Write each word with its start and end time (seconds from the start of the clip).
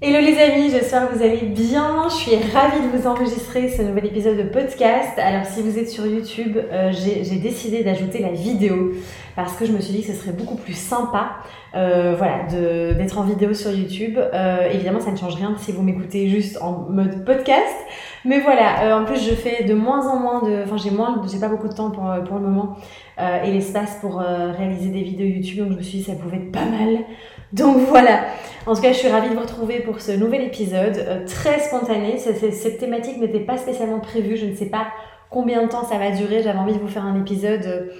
Hello 0.00 0.20
les 0.20 0.38
amis, 0.38 0.70
j'espère 0.70 1.10
que 1.10 1.16
vous 1.16 1.24
allez 1.24 1.44
bien. 1.44 2.08
Je 2.08 2.14
suis 2.14 2.36
ravie 2.36 2.86
de 2.86 2.96
vous 2.96 3.08
enregistrer 3.08 3.68
ce 3.68 3.82
nouvel 3.82 4.06
épisode 4.06 4.36
de 4.36 4.44
podcast. 4.44 5.18
Alors 5.18 5.44
si 5.44 5.60
vous 5.60 5.76
êtes 5.76 5.90
sur 5.90 6.06
YouTube, 6.06 6.56
euh, 6.56 6.92
j'ai 6.92 7.40
décidé 7.40 7.82
d'ajouter 7.82 8.20
la 8.20 8.30
vidéo 8.30 8.92
parce 9.34 9.56
que 9.56 9.66
je 9.66 9.72
me 9.72 9.80
suis 9.80 9.92
dit 9.92 10.02
que 10.02 10.12
ce 10.12 10.20
serait 10.20 10.30
beaucoup 10.30 10.54
plus 10.54 10.78
sympa 10.78 11.38
euh, 11.74 12.14
voilà, 12.16 12.44
d'être 12.94 13.18
en 13.18 13.24
vidéo 13.24 13.54
sur 13.54 13.72
YouTube. 13.72 14.16
Euh, 14.18 14.70
évidemment, 14.70 15.00
ça 15.00 15.10
ne 15.10 15.16
change 15.16 15.34
rien 15.34 15.56
si 15.58 15.72
vous 15.72 15.82
m'écoutez 15.82 16.28
juste 16.28 16.62
en 16.62 16.86
mode 16.88 17.24
podcast. 17.24 17.74
Mais 18.24 18.38
voilà, 18.38 19.00
en 19.00 19.04
plus 19.04 19.20
je 19.20 19.34
fais 19.34 19.64
de 19.64 19.74
moins 19.74 20.06
en 20.06 20.20
moins 20.20 20.48
de... 20.48 20.62
Enfin 20.62 20.76
j'ai 20.76 20.92
moins, 20.92 21.22
j'ai 21.28 21.40
pas 21.40 21.48
beaucoup 21.48 21.68
de 21.68 21.74
temps 21.74 21.90
pour, 21.90 22.04
pour 22.24 22.36
le 22.36 22.42
moment 22.42 22.76
et 23.18 23.50
l'espace 23.50 23.98
pour 24.00 24.18
réaliser 24.20 24.90
des 24.90 25.02
vidéos 25.02 25.26
YouTube. 25.26 25.58
Donc 25.58 25.72
je 25.72 25.78
me 25.78 25.82
suis 25.82 25.98
dit 25.98 26.04
que 26.04 26.12
ça 26.12 26.16
pouvait 26.16 26.36
être 26.36 26.52
pas 26.52 26.66
mal 26.66 26.98
donc 27.52 27.78
voilà, 27.88 28.26
en 28.66 28.74
tout 28.74 28.82
cas 28.82 28.92
je 28.92 28.98
suis 28.98 29.08
ravie 29.08 29.30
de 29.30 29.34
vous 29.34 29.40
retrouver 29.40 29.80
pour 29.80 30.00
ce 30.00 30.12
nouvel 30.12 30.42
épisode, 30.42 30.96
euh, 30.98 31.26
très 31.26 31.60
spontané, 31.60 32.18
cette 32.18 32.78
thématique 32.78 33.18
n'était 33.18 33.40
pas 33.40 33.56
spécialement 33.56 34.00
prévue, 34.00 34.36
je 34.36 34.46
ne 34.46 34.54
sais 34.54 34.66
pas 34.66 34.88
combien 35.30 35.62
de 35.62 35.68
temps 35.68 35.84
ça 35.84 35.98
va 35.98 36.10
durer, 36.10 36.42
j'avais 36.42 36.58
envie 36.58 36.74
de 36.74 36.78
vous 36.78 36.88
faire 36.88 37.04
un 37.04 37.18
épisode 37.18 37.90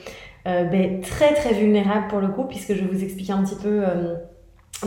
euh, 0.46 0.64
ben, 0.64 1.00
très 1.00 1.34
très 1.34 1.54
vulnérable 1.54 2.08
pour 2.08 2.20
le 2.20 2.28
coup, 2.28 2.44
puisque 2.44 2.74
je 2.74 2.84
vous 2.84 3.02
expliquer 3.02 3.32
un 3.32 3.42
petit 3.42 3.56
peu... 3.56 3.82
Euh, 3.84 4.14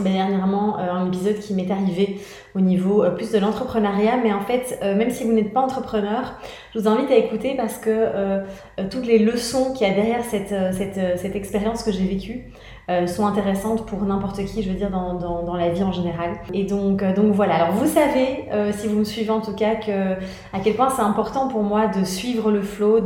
ben, 0.00 0.14
dernièrement 0.14 0.78
un 0.78 1.06
épisode 1.06 1.38
qui 1.38 1.52
m'est 1.52 1.70
arrivé 1.70 2.18
au 2.54 2.60
niveau 2.60 3.04
plus 3.16 3.32
de 3.32 3.38
l'entrepreneuriat 3.38 4.18
mais 4.22 4.32
en 4.32 4.42
fait 4.42 4.78
même 4.82 5.10
si 5.10 5.24
vous 5.24 5.32
n'êtes 5.32 5.52
pas 5.52 5.60
entrepreneur 5.60 6.34
je 6.74 6.78
vous 6.78 6.88
invite 6.88 7.10
à 7.10 7.16
écouter 7.16 7.54
parce 7.56 7.78
que 7.78 8.42
toutes 8.90 9.06
les 9.06 9.18
leçons 9.18 9.72
qu'il 9.72 9.86
y 9.86 9.90
a 9.90 9.94
derrière 9.94 10.24
cette, 10.24 10.54
cette, 10.74 11.18
cette 11.18 11.36
expérience 11.36 11.82
que 11.82 11.92
j'ai 11.92 12.04
vécue 12.04 12.52
euh, 12.90 13.06
sont 13.06 13.24
intéressantes 13.26 13.86
pour 13.86 14.02
n'importe 14.02 14.44
qui, 14.44 14.60
je 14.60 14.68
veux 14.68 14.74
dire, 14.74 14.90
dans, 14.90 15.14
dans, 15.14 15.44
dans, 15.44 15.54
la 15.54 15.68
vie 15.68 15.84
en 15.84 15.92
général. 15.92 16.32
Et 16.52 16.64
donc, 16.64 17.04
euh, 17.04 17.14
donc 17.14 17.32
voilà. 17.32 17.54
Alors 17.54 17.76
vous 17.76 17.86
savez, 17.86 18.46
euh, 18.52 18.72
si 18.72 18.88
vous 18.88 18.98
me 18.98 19.04
suivez 19.04 19.30
en 19.30 19.40
tout 19.40 19.54
cas, 19.54 19.76
que 19.76 20.14
à 20.52 20.58
quel 20.64 20.74
point 20.74 20.90
c'est 20.90 21.02
important 21.02 21.46
pour 21.46 21.62
moi 21.62 21.86
de 21.86 22.04
suivre 22.04 22.50
le 22.50 22.60
flow, 22.60 22.98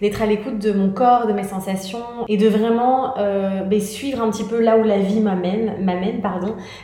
d'être 0.00 0.20
à 0.20 0.26
l'écoute 0.26 0.58
de 0.58 0.72
mon 0.72 0.90
corps, 0.90 1.28
de 1.28 1.32
mes 1.32 1.44
sensations, 1.44 1.98
et 2.26 2.36
de 2.36 2.48
vraiment 2.48 3.14
ben, 3.16 3.80
suivre 3.80 4.20
un 4.20 4.30
petit 4.30 4.42
peu 4.42 4.60
là 4.60 4.76
où 4.76 4.82
la 4.82 4.98
vie 4.98 5.20
m'amène, 5.20 5.74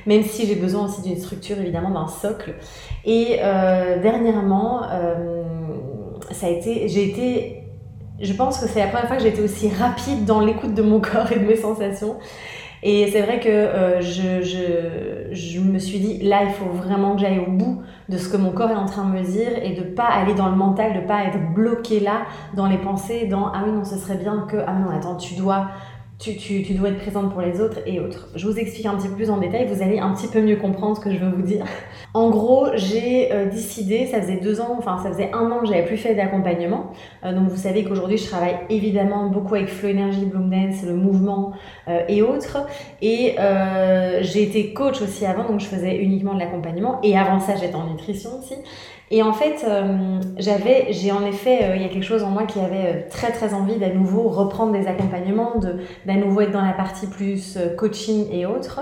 même 0.07 0.23
si 0.23 0.47
j'ai 0.47 0.55
besoin 0.55 0.85
aussi 0.85 1.03
d'une 1.03 1.19
structure, 1.19 1.59
évidemment, 1.59 1.90
d'un 1.91 2.09
socle. 2.09 2.55
Et 3.05 3.39
dernièrement, 4.03 4.83
ça 6.31 6.47
a 6.47 6.51
été, 6.51 6.89
j'ai 6.89 7.09
été 7.11 7.61
je 8.21 8.33
pense 8.35 8.59
que 8.59 8.69
c'est 8.69 8.81
la 8.81 8.89
première 8.89 9.07
fois 9.07 9.17
que 9.17 9.23
j'ai 9.23 9.31
été 9.31 9.43
aussi 9.43 9.69
rapide 9.69 10.25
dans 10.25 10.41
l'écoute 10.41 10.75
de 10.75 10.83
mon 10.83 11.01
corps 11.01 11.33
et 11.33 11.39
de 11.39 11.47
mes 11.47 11.57
sensations. 11.57 12.17
Et 12.83 13.11
c'est 13.11 13.21
vrai 13.21 13.41
que 13.41 13.49
euh, 13.49 14.01
je, 14.01 14.41
je, 14.41 15.35
je, 15.35 15.61
me 15.61 15.79
suis 15.79 15.99
dit, 15.99 16.19
là, 16.23 16.45
il 16.45 16.51
faut 16.51 16.71
vraiment 16.71 17.15
que 17.15 17.21
j'aille 17.21 17.39
au 17.39 17.51
bout 17.51 17.83
de 18.09 18.17
ce 18.17 18.31
que 18.31 18.39
mon 18.39 18.53
corps 18.53 18.71
est 18.71 18.75
en 18.77 18.87
train 18.87 19.05
de 19.05 19.13
me 19.13 19.23
dire 19.23 19.51
et 19.63 19.75
de 19.75 19.83
pas 19.83 20.07
aller 20.07 20.33
dans 20.33 20.49
le 20.49 20.57
mental, 20.57 20.95
de 20.95 21.07
pas 21.07 21.25
être 21.25 21.53
bloqué 21.53 22.01
là 22.01 22.23
dans 22.55 22.67
les 22.67 22.79
pensées, 22.79 23.27
dans 23.27 23.49
ah 23.49 23.63
oui, 23.67 23.73
non, 23.73 23.85
ce 23.85 23.99
serait 23.99 24.17
bien 24.17 24.47
que, 24.49 24.57
ah 24.67 24.73
non, 24.73 24.89
attends, 24.97 25.17
tu 25.17 25.35
dois 25.35 25.69
tu, 26.21 26.37
tu, 26.37 26.63
tu, 26.63 26.75
dois 26.75 26.91
être 26.91 26.99
présente 26.99 27.33
pour 27.33 27.41
les 27.41 27.63
autres 27.63 27.79
et 27.87 27.99
autres. 27.99 28.29
Je 28.35 28.47
vous 28.47 28.59
explique 28.59 28.85
un 28.85 28.95
petit 28.97 29.09
peu 29.09 29.15
plus 29.15 29.31
en 29.31 29.39
détail, 29.39 29.67
vous 29.67 29.83
allez 29.83 29.99
un 29.99 30.13
petit 30.13 30.29
peu 30.29 30.43
mieux 30.43 30.57
comprendre 30.57 30.97
ce 30.97 31.01
que 31.01 31.11
je 31.11 31.17
veux 31.17 31.31
vous 31.31 31.43
dire. 31.43 31.65
En 32.13 32.29
gros, 32.29 32.67
j'ai 32.75 33.33
euh, 33.33 33.49
décidé, 33.49 34.07
ça 34.07 34.21
faisait 34.21 34.39
deux 34.39 34.61
ans, 34.61 34.75
enfin 34.77 34.99
ça 35.01 35.11
faisait 35.11 35.31
un 35.33 35.49
an 35.53 35.61
que 35.61 35.67
j'avais 35.67 35.85
plus 35.85 35.97
fait 35.97 36.17
d'accompagnement. 36.17 36.91
Euh, 37.25 37.33
donc 37.33 37.49
vous 37.49 37.57
savez 37.57 37.85
qu'aujourd'hui 37.85 38.19
je 38.19 38.27
travaille 38.27 38.57
évidemment 38.69 39.29
beaucoup 39.29 39.55
avec 39.55 39.69
Flow 39.69 39.91
Energy, 39.91 40.25
Bloom 40.25 40.51
Dance, 40.51 40.83
le 40.85 40.95
mouvement 40.95 41.53
euh, 41.87 42.03
et 42.09 42.23
autres. 42.23 42.67
Et 43.01 43.37
j'ai 44.23 44.43
été 44.43 44.73
coach 44.73 45.01
aussi 45.03 45.25
avant, 45.25 45.45
donc 45.45 45.61
je 45.61 45.67
faisais 45.67 45.99
uniquement 45.99 46.35
de 46.35 46.41
l'accompagnement. 46.41 46.99
Et 47.05 47.17
avant 47.17 47.39
ça, 47.39 47.55
j'étais 47.55 47.77
en 47.77 47.87
nutrition 47.87 48.41
aussi. 48.41 48.57
Et 49.13 49.25
en 49.25 49.33
fait, 49.33 49.65
euh, 49.67 50.21
j'avais, 50.39 50.93
j'ai 50.93 51.11
en 51.11 51.25
effet, 51.25 51.65
euh, 51.65 51.77
il 51.77 51.83
y 51.83 51.85
a 51.85 51.89
quelque 51.89 52.05
chose 52.05 52.23
en 52.23 52.31
moi 52.31 52.45
qui 52.45 52.61
avait 52.61 52.87
euh, 52.87 53.11
très 53.11 53.33
très 53.33 53.55
envie 53.55 53.77
d'à 53.77 53.93
nouveau 53.93 54.29
reprendre 54.29 54.73
des 54.73 54.87
accompagnements, 54.87 55.55
d'à 56.07 56.15
nouveau 56.15 56.43
être 56.43 56.53
dans 56.53 56.65
la 56.65 56.73
partie 56.73 57.09
plus 57.09 57.59
coaching 57.77 58.29
et 58.31 58.47
autres. 58.47 58.81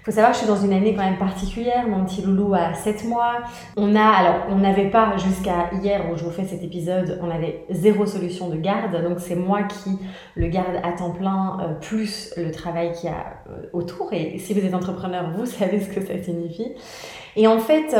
Il 0.00 0.06
faut 0.06 0.10
savoir 0.10 0.32
je 0.32 0.38
suis 0.38 0.48
dans 0.48 0.56
une 0.56 0.72
année 0.72 0.94
quand 0.94 1.04
même 1.04 1.16
particulière. 1.16 1.86
Mon 1.88 2.04
petit 2.04 2.22
loulou 2.22 2.52
a 2.54 2.74
7 2.74 3.04
mois. 3.04 3.34
On 3.76 3.94
a, 3.94 4.04
alors, 4.04 4.46
on 4.50 4.56
n'avait 4.56 4.90
pas 4.90 5.16
jusqu'à 5.16 5.70
hier 5.80 6.02
où 6.12 6.16
je 6.16 6.24
vous 6.24 6.32
fais 6.32 6.44
cet 6.44 6.62
épisode, 6.62 7.20
on 7.22 7.30
avait 7.30 7.64
zéro 7.70 8.04
solution 8.04 8.48
de 8.48 8.56
garde. 8.56 9.00
Donc, 9.00 9.20
c'est 9.20 9.36
moi 9.36 9.62
qui 9.62 9.90
le 10.34 10.48
garde 10.48 10.74
à 10.82 10.90
temps 10.90 11.12
plein, 11.12 11.76
plus 11.80 12.34
le 12.36 12.50
travail 12.50 12.90
qu'il 12.92 13.10
y 13.10 13.12
a 13.12 13.44
autour. 13.72 14.12
Et 14.12 14.38
si 14.38 14.54
vous 14.54 14.66
êtes 14.66 14.74
entrepreneur, 14.74 15.30
vous 15.36 15.46
savez 15.46 15.80
ce 15.80 15.88
que 15.88 16.04
ça 16.04 16.20
signifie. 16.20 16.72
Et 17.36 17.46
en 17.46 17.60
fait, 17.60 17.94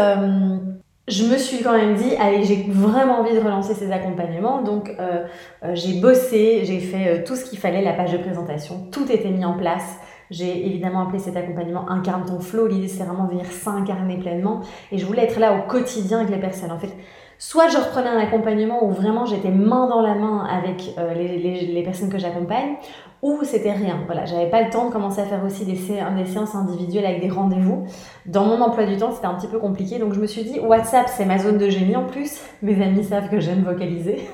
je 1.12 1.24
me 1.24 1.36
suis 1.36 1.62
quand 1.62 1.76
même 1.76 1.94
dit, 1.94 2.16
allez, 2.18 2.42
j'ai 2.44 2.64
vraiment 2.68 3.20
envie 3.20 3.34
de 3.34 3.38
relancer 3.38 3.74
ces 3.74 3.92
accompagnements. 3.92 4.62
Donc, 4.62 4.94
euh, 4.98 5.26
euh, 5.62 5.72
j'ai 5.74 6.00
bossé, 6.00 6.62
j'ai 6.64 6.80
fait 6.80 7.08
euh, 7.08 7.24
tout 7.24 7.36
ce 7.36 7.44
qu'il 7.44 7.58
fallait, 7.58 7.82
la 7.82 7.92
page 7.92 8.12
de 8.12 8.16
présentation, 8.16 8.86
tout 8.90 9.10
était 9.12 9.28
mis 9.28 9.44
en 9.44 9.58
place. 9.58 9.98
J'ai 10.30 10.66
évidemment 10.66 11.02
appelé 11.02 11.18
cet 11.18 11.36
accompagnement 11.36 11.90
Incarne 11.90 12.24
ton 12.24 12.40
flow. 12.40 12.66
L'idée, 12.66 12.88
c'est 12.88 13.04
vraiment 13.04 13.26
venir 13.26 13.44
s'incarner 13.44 14.16
pleinement. 14.16 14.62
Et 14.90 14.96
je 14.96 15.04
voulais 15.04 15.24
être 15.24 15.38
là 15.38 15.52
au 15.52 15.68
quotidien 15.68 16.20
avec 16.20 16.30
les 16.30 16.40
personnes. 16.40 16.72
En 16.72 16.78
fait, 16.78 16.96
soit 17.42 17.66
je 17.66 17.76
reprenais 17.76 18.08
un 18.08 18.18
accompagnement 18.18 18.84
où 18.84 18.92
vraiment 18.92 19.26
j'étais 19.26 19.50
main 19.50 19.88
dans 19.88 20.00
la 20.00 20.14
main 20.14 20.44
avec 20.44 20.94
les, 21.16 21.66
les, 21.66 21.82
personnes 21.82 22.08
que 22.08 22.18
j'accompagne, 22.18 22.76
ou 23.20 23.40
c'était 23.42 23.72
rien. 23.72 23.98
Voilà, 24.06 24.26
j'avais 24.26 24.48
pas 24.48 24.62
le 24.62 24.70
temps 24.70 24.86
de 24.86 24.92
commencer 24.92 25.20
à 25.20 25.24
faire 25.24 25.44
aussi 25.44 25.64
des, 25.64 25.74
séances 25.74 26.54
individuelles 26.54 27.06
avec 27.06 27.20
des 27.20 27.28
rendez-vous. 27.28 27.86
Dans 28.26 28.44
mon 28.44 28.60
emploi 28.60 28.86
du 28.86 28.96
temps, 28.96 29.10
c'était 29.10 29.26
un 29.26 29.34
petit 29.34 29.48
peu 29.48 29.58
compliqué, 29.58 29.98
donc 29.98 30.12
je 30.12 30.20
me 30.20 30.26
suis 30.26 30.44
dit, 30.44 30.60
WhatsApp, 30.60 31.08
c'est 31.08 31.24
ma 31.24 31.38
zone 31.38 31.58
de 31.58 31.68
génie 31.68 31.96
en 31.96 32.06
plus. 32.06 32.40
Mes 32.62 32.80
amis 32.80 33.02
savent 33.02 33.28
que 33.28 33.40
j'aime 33.40 33.64
vocaliser. 33.64 34.28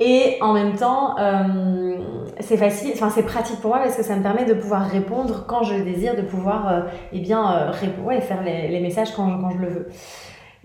Et 0.00 0.38
en 0.40 0.52
même 0.54 0.74
temps, 0.74 1.16
euh, 1.20 1.96
c'est 2.40 2.56
facile, 2.56 2.90
enfin 2.94 3.08
c'est 3.08 3.22
pratique 3.22 3.60
pour 3.60 3.70
moi 3.70 3.78
parce 3.78 3.96
que 3.96 4.02
ça 4.02 4.14
me 4.16 4.22
permet 4.22 4.44
de 4.44 4.54
pouvoir 4.54 4.82
répondre 4.82 5.46
quand 5.46 5.62
je 5.62 5.74
le 5.74 5.84
désire, 5.84 6.16
de 6.16 6.22
pouvoir 6.22 6.68
euh, 6.68 6.80
eh 7.12 7.20
bien 7.20 7.70
euh, 7.70 7.72
faire 8.20 8.42
les, 8.42 8.80
messages 8.80 9.12
quand 9.14 9.50
je 9.50 9.58
le 9.58 9.68
veux. 9.68 9.88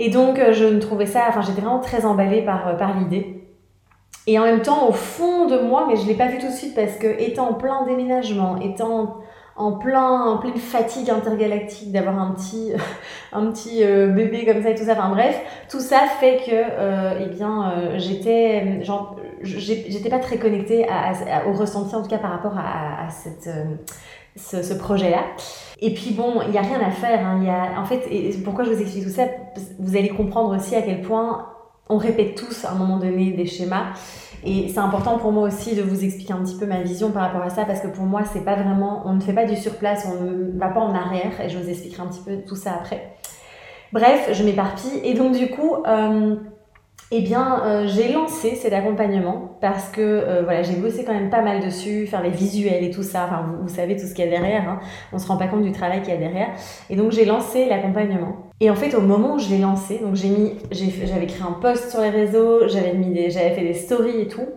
Et 0.04 0.10
donc 0.10 0.40
euh, 0.40 0.52
je 0.52 0.66
me 0.66 0.80
trouvais 0.80 1.06
ça, 1.06 1.26
enfin 1.30 1.42
j'étais 1.42 1.62
vraiment 1.62 1.80
très 1.80 2.06
emballée 2.06 2.42
par, 2.42 2.68
euh, 2.68 2.74
par 2.74 2.98
l'idée. 2.98 3.48
Et 4.26 4.40
en 4.40 4.44
même 4.44 4.64
temps, 4.64 4.90
au 4.90 4.92
fond 4.92 5.46
de 5.46 5.60
moi, 5.60 5.86
mais 5.88 5.96
je 5.96 6.02
ne 6.02 6.08
l'ai 6.08 6.16
pas 6.16 6.26
vu 6.26 6.40
tout 6.40 6.48
de 6.48 6.52
suite 6.52 6.74
parce 6.74 6.96
que 6.96 7.06
étant 7.22 7.50
en 7.50 7.54
plein 7.54 7.86
déménagement, 7.86 8.60
étant 8.60 9.20
en, 9.56 9.74
plein, 9.74 10.26
en 10.26 10.38
pleine 10.40 10.58
fatigue 10.58 11.12
intergalactique 11.12 11.92
d'avoir 11.92 12.20
un 12.20 12.32
petit, 12.32 12.74
un 13.32 13.52
petit 13.52 13.84
euh, 13.84 14.08
bébé 14.08 14.44
comme 14.44 14.64
ça 14.64 14.72
et 14.72 14.76
tout 14.76 14.86
ça, 14.86 14.94
enfin 14.94 15.10
bref, 15.10 15.40
tout 15.70 15.80
ça 15.80 16.00
fait 16.20 16.38
que 16.48 17.22
eh 17.24 17.28
bien, 17.28 17.72
j'étais, 17.98 18.82
j'étais 19.44 20.10
pas 20.10 20.20
très 20.20 20.38
connectée 20.38 20.88
au 21.48 21.54
ressenti, 21.54 21.94
en 21.94 22.02
tout 22.02 22.10
cas 22.10 22.18
par 22.18 22.32
rapport 22.32 22.58
à 22.58 23.08
cette, 23.12 23.50
ce, 24.36 24.74
projet-là. 24.74 25.24
Et 25.80 25.94
puis 25.94 26.12
bon, 26.12 26.42
il 26.46 26.52
n'y 26.52 26.58
a 26.58 26.62
rien 26.62 26.80
à 26.80 26.92
faire. 26.92 27.26
Hein. 27.26 27.44
Y 27.44 27.50
a, 27.50 27.80
en 27.80 27.86
fait, 27.86 28.02
pourquoi 28.44 28.64
je 28.64 28.72
vous 28.72 28.82
explique 28.82 29.06
tout 29.06 29.12
ça? 29.12 29.26
Vous 29.80 29.96
allez 29.96 30.10
comprendre 30.10 30.56
aussi 30.56 30.76
à 30.76 30.82
quel 30.82 31.02
point 31.02 31.48
on 31.90 31.98
répète 31.98 32.36
tous 32.36 32.66
à 32.66 32.72
un 32.72 32.76
moment 32.76 32.98
donné 32.98 33.32
des 33.32 33.46
schémas. 33.46 33.94
Et 34.44 34.70
c'est 34.70 34.80
important 34.80 35.18
pour 35.18 35.32
moi 35.32 35.48
aussi 35.48 35.76
de 35.76 35.84
vous 35.84 36.04
expliquer 36.04 36.34
un 36.34 36.44
petit 36.44 36.58
peu 36.58 36.66
ma 36.66 36.82
vision 36.82 37.12
par 37.12 37.24
rapport 37.24 37.44
à 37.44 37.50
ça, 37.50 37.66
parce 37.66 37.80
que 37.80 37.88
pour 37.88 38.06
moi, 38.06 38.22
c'est 38.24 38.44
pas 38.44 38.56
vraiment, 38.56 39.04
on 39.06 39.14
ne 39.14 39.20
fait 39.20 39.34
pas 39.34 39.46
du 39.46 39.56
surplace, 39.56 40.08
on 40.08 40.24
ne 40.24 40.58
va 40.58 40.70
pas 40.70 40.80
en 40.80 40.96
arrière, 40.96 41.40
et 41.42 41.50
je 41.50 41.60
vous 41.60 41.70
expliquerai 41.70 42.02
un 42.02 42.08
petit 42.08 42.22
peu 42.22 42.38
tout 42.48 42.56
ça 42.56 42.74
après. 42.74 43.14
Bref, 43.94 44.30
je 44.34 44.44
m'éparpille, 44.44 45.00
et 45.04 45.14
donc 45.14 45.38
du 45.38 45.50
coup, 45.50 45.76
euh, 45.86 46.38
eh 47.14 47.22
bien, 47.22 47.62
euh, 47.66 47.88
j'ai 47.88 48.14
lancé 48.14 48.56
cet 48.56 48.72
accompagnement 48.72 49.58
parce 49.60 49.90
que 49.90 50.02
euh, 50.02 50.44
voilà, 50.44 50.64
j'ai 50.64 50.76
bossé 50.76 51.04
quand 51.04 51.14
même 51.14 51.30
pas 51.30 51.42
mal 51.42 51.62
dessus, 51.62 52.08
faire 52.08 52.24
les 52.24 52.30
visuels 52.30 52.86
et 52.86 52.90
tout 52.90 53.04
ça. 53.04 53.26
Enfin, 53.26 53.46
vous, 53.62 53.68
savez 53.68 53.98
tout 53.98 54.08
ce 54.08 54.14
qu'il 54.14 54.24
y 54.24 54.28
a 54.30 54.32
derrière. 54.32 54.70
Hein. 54.70 54.80
On 55.12 55.18
se 55.18 55.28
rend 55.28 55.36
pas 55.36 55.48
compte 55.48 55.64
du 55.64 55.74
travail 55.74 56.02
qu'il 56.02 56.14
y 56.14 56.18
a 56.18 56.20
derrière. 56.20 56.52
Et 56.90 56.96
donc, 56.96 57.12
j'ai 57.12 57.26
lancé 57.26 57.66
l'accompagnement. 57.66 58.50
Et 58.62 58.70
en 58.70 58.76
fait, 58.76 58.96
au 58.96 59.02
moment 59.02 59.36
où 59.36 59.40
je 59.40 59.50
l'ai 59.50 59.58
lancé, 59.58 60.00
donc 60.00 60.16
j'ai 60.16 60.30
mis, 60.30 60.54
j'avais 60.72 61.28
créé 61.28 61.42
un 61.42 61.52
post 61.52 61.92
sur 61.92 62.00
les 62.00 62.12
réseaux, 62.12 62.68
j'avais 62.70 62.94
mis 62.94 63.12
des, 63.14 63.30
j'avais 63.30 63.52
fait 63.56 63.64
des 63.64 63.74
stories 63.74 64.22
et 64.22 64.28
tout. 64.30 64.48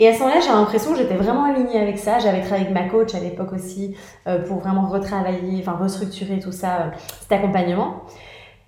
Et 0.00 0.08
à 0.08 0.14
ce 0.14 0.18
moment-là, 0.20 0.40
j'ai 0.40 0.48
l'impression 0.48 0.90
que 0.90 0.98
j'étais 0.98 1.14
vraiment 1.14 1.44
alignée 1.44 1.78
avec 1.78 1.98
ça. 1.98 2.18
J'avais 2.18 2.40
travaillé 2.40 2.66
avec 2.66 2.74
ma 2.74 2.88
coach 2.88 3.14
à 3.14 3.20
l'époque 3.20 3.52
aussi 3.52 3.94
euh, 4.26 4.40
pour 4.40 4.58
vraiment 4.58 4.88
retravailler, 4.88 5.60
enfin 5.60 5.76
restructurer 5.80 6.40
tout 6.40 6.50
ça, 6.50 6.90
cet 7.20 7.30
accompagnement. 7.30 8.02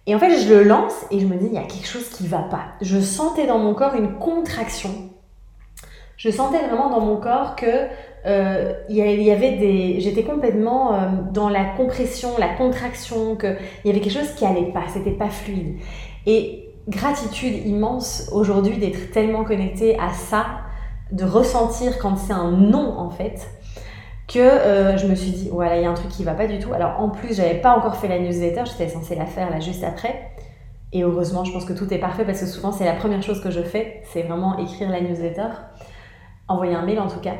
Et 0.06 0.14
en 0.14 0.18
fait, 0.18 0.38
je 0.38 0.52
le 0.52 0.64
lance 0.64 1.06
et 1.10 1.18
je 1.18 1.26
me 1.26 1.36
dis, 1.36 1.46
il 1.46 1.54
y 1.54 1.58
a 1.58 1.62
quelque 1.62 1.86
chose 1.86 2.08
qui 2.10 2.26
va 2.26 2.42
pas. 2.42 2.64
Je 2.82 3.00
sentais 3.00 3.46
dans 3.46 3.58
mon 3.58 3.74
corps 3.74 3.94
une 3.94 4.18
contraction. 4.18 4.90
Je 6.16 6.30
sentais 6.30 6.58
vraiment 6.58 6.90
dans 6.90 7.00
mon 7.00 7.16
corps 7.16 7.56
que 7.56 7.88
euh, 8.26 8.72
il 8.88 8.96
y 8.96 9.30
avait 9.30 9.56
des, 9.56 10.00
j'étais 10.00 10.22
complètement 10.22 10.94
euh, 10.94 10.98
dans 11.32 11.48
la 11.48 11.64
compression, 11.64 12.30
la 12.38 12.48
contraction, 12.48 13.36
que 13.36 13.56
il 13.84 13.88
y 13.88 13.90
avait 13.90 14.00
quelque 14.00 14.18
chose 14.18 14.32
qui 14.34 14.46
allait 14.46 14.72
pas, 14.72 14.84
c'était 14.92 15.10
pas 15.10 15.28
fluide. 15.28 15.76
Et 16.26 16.70
gratitude 16.88 17.66
immense 17.66 18.30
aujourd'hui 18.32 18.78
d'être 18.78 19.10
tellement 19.10 19.44
connecté 19.44 19.98
à 19.98 20.12
ça, 20.12 20.46
de 21.12 21.24
ressentir 21.24 21.98
quand 21.98 22.16
c'est 22.16 22.32
un 22.32 22.50
non 22.50 22.98
en 22.98 23.10
fait 23.10 23.46
que 24.26 24.38
euh, 24.38 24.96
je 24.96 25.06
me 25.06 25.14
suis 25.14 25.30
dit, 25.30 25.48
voilà, 25.52 25.76
il 25.76 25.82
y 25.82 25.86
a 25.86 25.90
un 25.90 25.94
truc 25.94 26.10
qui 26.10 26.24
va 26.24 26.34
pas 26.34 26.46
du 26.46 26.58
tout. 26.58 26.72
Alors 26.72 27.00
en 27.00 27.10
plus, 27.10 27.36
j'avais 27.36 27.60
pas 27.60 27.76
encore 27.76 27.96
fait 27.96 28.08
la 28.08 28.18
newsletter, 28.18 28.62
j'étais 28.66 28.88
censée 28.88 29.14
la 29.14 29.26
faire 29.26 29.50
là 29.50 29.60
juste 29.60 29.84
après. 29.84 30.30
Et 30.92 31.02
heureusement, 31.02 31.44
je 31.44 31.52
pense 31.52 31.64
que 31.64 31.72
tout 31.72 31.92
est 31.92 31.98
parfait 31.98 32.24
parce 32.24 32.40
que 32.40 32.46
souvent, 32.46 32.72
c'est 32.72 32.84
la 32.84 32.94
première 32.94 33.22
chose 33.22 33.42
que 33.42 33.50
je 33.50 33.60
fais, 33.60 34.02
c'est 34.12 34.22
vraiment 34.22 34.58
écrire 34.58 34.90
la 34.90 35.00
newsletter, 35.00 35.48
envoyer 36.48 36.74
un 36.74 36.86
mail 36.86 37.00
en 37.00 37.08
tout 37.08 37.20
cas. 37.20 37.34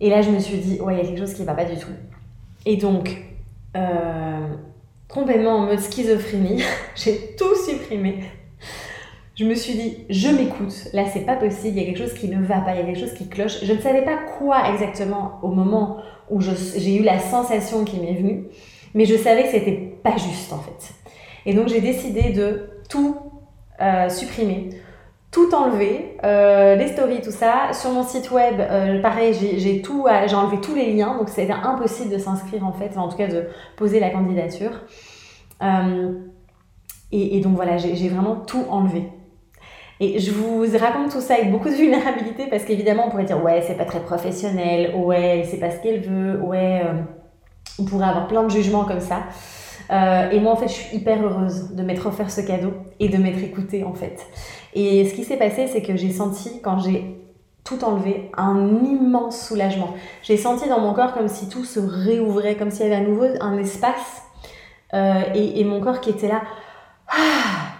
Et 0.00 0.08
là, 0.10 0.22
je 0.22 0.30
me 0.30 0.40
suis 0.40 0.58
dit, 0.58 0.80
ouais, 0.80 0.94
il 0.94 0.98
y 0.98 1.00
a 1.00 1.04
quelque 1.04 1.18
chose 1.18 1.34
qui 1.34 1.44
va 1.44 1.54
pas 1.54 1.66
du 1.66 1.76
tout. 1.76 1.92
Et 2.64 2.76
donc, 2.76 3.22
euh, 3.76 4.54
complètement 5.08 5.56
en 5.56 5.66
mode 5.66 5.78
schizophrénie, 5.78 6.62
j'ai 6.96 7.36
tout 7.36 7.54
supprimé, 7.54 8.24
je 9.34 9.44
me 9.46 9.54
suis 9.54 9.74
dit, 9.74 9.98
je 10.10 10.28
m'écoute, 10.28 10.88
là 10.92 11.04
c'est 11.06 11.24
pas 11.24 11.36
possible, 11.36 11.78
il 11.78 11.78
y 11.78 11.82
a 11.82 11.86
quelque 11.86 11.98
chose 11.98 12.12
qui 12.12 12.28
ne 12.28 12.44
va 12.44 12.60
pas, 12.60 12.74
il 12.74 12.80
y 12.80 12.82
a 12.82 12.84
quelque 12.84 13.00
chose 13.00 13.14
qui 13.14 13.28
cloche. 13.28 13.64
Je 13.64 13.72
ne 13.72 13.80
savais 13.80 14.02
pas 14.02 14.18
quoi 14.38 14.70
exactement 14.70 15.38
au 15.42 15.48
moment 15.48 15.98
où 16.30 16.40
j'ai 16.40 16.96
eu 16.96 17.02
la 17.02 17.18
sensation 17.18 17.84
qui 17.84 17.98
m'est 17.98 18.14
venue, 18.14 18.44
mais 18.94 19.06
je 19.06 19.16
savais 19.16 19.44
que 19.44 19.50
c'était 19.50 19.96
pas 20.02 20.16
juste 20.16 20.52
en 20.52 20.58
fait. 20.58 20.94
Et 21.46 21.54
donc 21.54 21.68
j'ai 21.68 21.80
décidé 21.80 22.32
de 22.32 22.68
tout 22.88 23.16
euh, 23.80 24.10
supprimer, 24.10 24.68
tout 25.30 25.54
enlever, 25.54 26.18
euh, 26.24 26.76
les 26.76 26.88
stories, 26.88 27.22
tout 27.22 27.30
ça. 27.30 27.72
Sur 27.72 27.90
mon 27.90 28.02
site 28.04 28.30
web, 28.30 28.56
euh, 28.60 29.00
pareil, 29.00 29.32
j'ai 29.32 29.82
enlevé 30.34 30.60
tous 30.60 30.74
les 30.74 30.92
liens, 30.92 31.16
donc 31.16 31.30
c'était 31.30 31.52
impossible 31.52 32.10
de 32.10 32.18
s'inscrire 32.18 32.66
en 32.66 32.72
fait, 32.72 32.98
en 32.98 33.08
tout 33.08 33.16
cas 33.16 33.28
de 33.28 33.46
poser 33.76 33.98
la 33.98 34.10
candidature. 34.10 34.82
et, 37.12 37.40
donc 37.40 37.56
voilà, 37.56 37.78
j'ai 37.78 38.08
vraiment 38.10 38.36
tout 38.36 38.64
enlevé. 38.68 39.08
Et 40.00 40.18
je 40.18 40.30
vous 40.32 40.64
raconte 40.78 41.12
tout 41.12 41.20
ça 41.20 41.34
avec 41.34 41.50
beaucoup 41.50 41.68
de 41.68 41.74
vulnérabilité 41.74 42.46
parce 42.50 42.64
qu'évidemment, 42.64 43.06
on 43.06 43.10
pourrait 43.10 43.24
dire 43.24 43.42
ouais, 43.42 43.62
c'est 43.66 43.76
pas 43.76 43.84
très 43.84 44.00
professionnel, 44.00 44.94
ouais, 44.96 45.44
sait 45.44 45.58
pas 45.58 45.70
ce 45.70 45.80
qu'elle 45.80 46.00
veut, 46.00 46.40
ouais, 46.40 46.82
euh, 46.84 47.00
on 47.78 47.84
pourrait 47.84 48.08
avoir 48.08 48.26
plein 48.26 48.42
de 48.42 48.50
jugements 48.50 48.84
comme 48.84 49.00
ça. 49.00 49.24
Euh, 49.90 50.30
et 50.30 50.40
moi, 50.40 50.52
en 50.52 50.56
fait, 50.56 50.68
je 50.68 50.72
suis 50.72 50.96
hyper 50.96 51.22
heureuse 51.22 51.74
de 51.74 51.82
m'être 51.82 52.06
offert 52.06 52.30
ce 52.30 52.40
cadeau 52.40 52.72
et 52.98 53.08
de 53.08 53.18
m'être 53.18 53.42
écoutée, 53.42 53.84
en 53.84 53.94
fait. 53.94 54.26
Et 54.74 55.04
ce 55.04 55.14
qui 55.14 55.24
s'est 55.24 55.36
passé, 55.36 55.66
c'est 55.66 55.82
que 55.82 55.96
j'ai 55.96 56.10
senti, 56.10 56.60
quand 56.62 56.78
j'ai 56.78 57.22
tout 57.64 57.84
enlevé, 57.84 58.30
un 58.36 58.82
immense 58.84 59.46
soulagement. 59.46 59.94
J'ai 60.22 60.36
senti 60.36 60.68
dans 60.68 60.80
mon 60.80 60.94
corps 60.94 61.12
comme 61.12 61.28
si 61.28 61.48
tout 61.48 61.64
se 61.64 61.78
réouvrait, 61.78 62.56
comme 62.56 62.70
s'il 62.70 62.86
y 62.86 62.92
avait 62.92 63.04
à 63.04 63.06
nouveau 63.06 63.26
un 63.40 63.56
espace 63.58 64.22
euh, 64.94 65.22
et, 65.34 65.60
et, 65.60 65.64
mon 65.64 65.80
corps 65.80 66.00
qui 66.00 66.10
était 66.10 66.28
là. 66.28 66.42
Ah, 67.08 67.71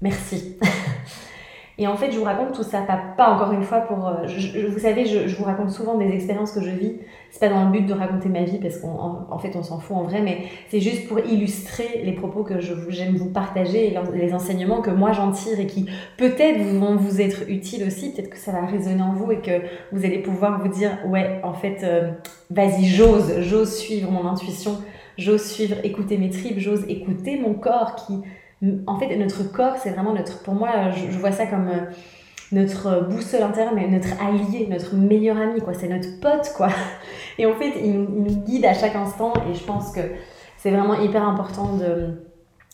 merci. 0.00 0.58
Et 1.80 1.86
en 1.86 1.96
fait, 1.96 2.10
je 2.10 2.18
vous 2.18 2.24
raconte 2.24 2.52
tout 2.54 2.64
ça, 2.64 2.84
pas, 3.16 3.30
encore 3.30 3.52
une 3.52 3.62
fois 3.62 3.82
pour. 3.82 4.08
Euh, 4.08 4.26
vous 4.68 4.80
savez, 4.80 5.06
je, 5.06 5.36
vous 5.36 5.44
raconte 5.44 5.70
souvent 5.70 5.96
des 5.96 6.08
expériences 6.08 6.50
que 6.50 6.60
je 6.60 6.70
vis. 6.70 6.94
C'est 7.30 7.38
pas 7.38 7.48
dans 7.48 7.66
le 7.66 7.70
but 7.70 7.86
de 7.86 7.92
raconter 7.92 8.28
ma 8.28 8.42
vie 8.42 8.58
parce 8.58 8.78
qu'en 8.78 9.26
en 9.30 9.38
fait, 9.38 9.54
on 9.54 9.62
s'en 9.62 9.78
fout 9.78 9.96
en 9.96 10.02
vrai, 10.02 10.20
mais 10.20 10.46
c'est 10.70 10.80
juste 10.80 11.06
pour 11.06 11.20
illustrer 11.20 12.02
les 12.02 12.12
propos 12.12 12.42
que 12.42 12.58
j'aime 12.58 13.14
vous 13.16 13.30
partager 13.30 13.92
et 13.92 13.98
les 14.14 14.34
enseignements 14.34 14.80
que 14.80 14.90
moi 14.90 15.12
j'en 15.12 15.30
tire 15.30 15.60
et 15.60 15.66
qui 15.66 15.86
peut-être 16.16 16.62
vont 16.64 16.96
vous 16.96 17.20
être 17.20 17.48
utiles 17.48 17.84
aussi. 17.86 18.12
Peut-être 18.12 18.30
que 18.30 18.38
ça 18.38 18.50
va 18.50 18.66
résonner 18.66 19.02
en 19.02 19.12
vous 19.12 19.30
et 19.30 19.38
que 19.38 19.60
vous 19.92 20.04
allez 20.04 20.18
pouvoir 20.18 20.60
vous 20.60 20.68
dire 20.68 20.98
ouais, 21.06 21.40
en 21.44 21.52
fait, 21.52 21.84
euh, 21.84 22.10
vas-y, 22.50 22.86
j'ose, 22.86 23.40
j'ose 23.42 23.72
suivre 23.72 24.10
mon 24.10 24.26
intuition, 24.26 24.78
j'ose 25.16 25.44
suivre, 25.44 25.76
écouter 25.84 26.18
mes 26.18 26.30
tripes, 26.30 26.58
j'ose 26.58 26.84
écouter 26.88 27.38
mon 27.38 27.54
corps 27.54 27.94
qui 27.94 28.22
en 28.86 28.98
fait, 28.98 29.14
notre 29.16 29.44
corps, 29.44 29.76
c'est 29.76 29.90
vraiment 29.90 30.14
notre. 30.14 30.42
Pour 30.42 30.54
moi, 30.54 30.90
je, 30.90 31.18
vois 31.18 31.32
ça 31.32 31.46
comme 31.46 31.68
euh, 31.68 31.90
notre 32.50 33.06
boussole 33.08 33.42
intérieure, 33.42 33.72
mais 33.74 33.86
notre 33.88 34.20
allié, 34.20 34.66
notre 34.68 34.96
meilleur 34.96 35.36
ami, 35.36 35.60
quoi. 35.60 35.74
C'est 35.74 35.88
notre 35.88 36.20
pote, 36.20 36.52
quoi. 36.56 36.68
Et 37.38 37.46
en 37.46 37.54
fait, 37.54 37.72
il, 37.82 38.00
nous 38.00 38.36
guide 38.44 38.64
à 38.64 38.74
chaque 38.74 38.96
instant. 38.96 39.32
Et 39.50 39.54
je 39.54 39.62
pense 39.62 39.92
que 39.92 40.00
c'est 40.56 40.70
vraiment 40.70 40.94
hyper 40.94 41.22
important 41.22 41.76
de, 41.76 42.24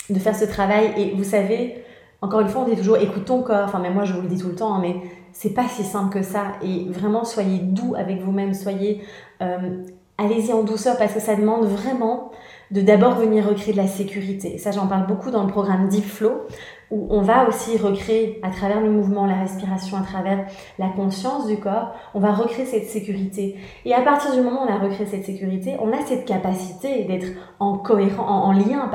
de 0.09 0.19
faire 0.19 0.35
ce 0.35 0.47
travail. 0.47 0.93
Et 0.97 1.15
vous 1.15 1.25
savez, 1.25 1.85
encore 2.23 2.41
une 2.41 2.49
fois, 2.49 2.63
on 2.63 2.69
dit 2.69 2.77
toujours 2.77 2.97
écoute 2.97 3.27
ton 3.27 3.43
corps. 3.43 3.65
Enfin, 3.65 3.79
mais 3.79 3.91
moi, 3.91 4.05
je 4.05 4.15
vous 4.15 4.23
le 4.23 4.29
dis 4.29 4.39
tout 4.39 4.49
le 4.49 4.55
temps, 4.55 4.75
hein, 4.75 4.79
mais 4.81 4.97
c'est 5.33 5.53
pas 5.53 5.69
si 5.69 5.85
simple 5.85 6.15
que 6.15 6.23
ça. 6.23 6.53
Et 6.63 6.87
vraiment, 6.89 7.25
soyez 7.25 7.59
doux 7.59 7.95
avec 7.95 8.21
vous-même. 8.21 8.55
Soyez. 8.55 9.03
Euh, 9.43 9.83
allez-y 10.17 10.53
en 10.53 10.63
douceur 10.63 10.97
parce 10.97 11.13
que 11.13 11.21
ça 11.21 11.35
demande 11.35 11.67
vraiment 11.67 12.31
de 12.70 12.81
d'abord 12.81 13.14
venir 13.14 13.46
recréer 13.46 13.72
de 13.72 13.78
la 13.78 13.87
sécurité. 13.87 14.58
Ça, 14.58 14.70
j'en 14.70 14.87
parle 14.87 15.06
beaucoup 15.06 15.31
dans 15.31 15.43
le 15.43 15.49
programme 15.49 15.88
Deep 15.88 16.05
Flow, 16.05 16.46
où 16.90 17.06
on 17.11 17.22
va 17.22 17.49
aussi 17.49 17.76
recréer 17.76 18.40
à 18.43 18.50
travers 18.50 18.81
le 18.81 18.90
mouvement, 18.90 19.26
la 19.26 19.34
respiration, 19.34 19.96
à 19.96 20.02
travers 20.02 20.46
la 20.78 20.88
conscience 20.88 21.46
du 21.46 21.56
corps, 21.56 21.94
on 22.14 22.20
va 22.20 22.32
recréer 22.32 22.66
cette 22.66 22.87
sécurité. 22.87 23.56
Et 23.84 23.94
à 23.94 24.02
partir 24.02 24.32
du 24.32 24.40
moment 24.40 24.64
où 24.64 24.69
on 24.69 24.72
a 24.72 24.78
recréé 24.78 25.06
cette 25.06 25.25
sécurité, 25.25 25.76
on 25.81 25.93
a 25.93 26.05
cette 26.06 26.25
capacité 26.25 27.05
d'être 27.05 27.26
en, 27.58 28.52
lien, 28.52 28.90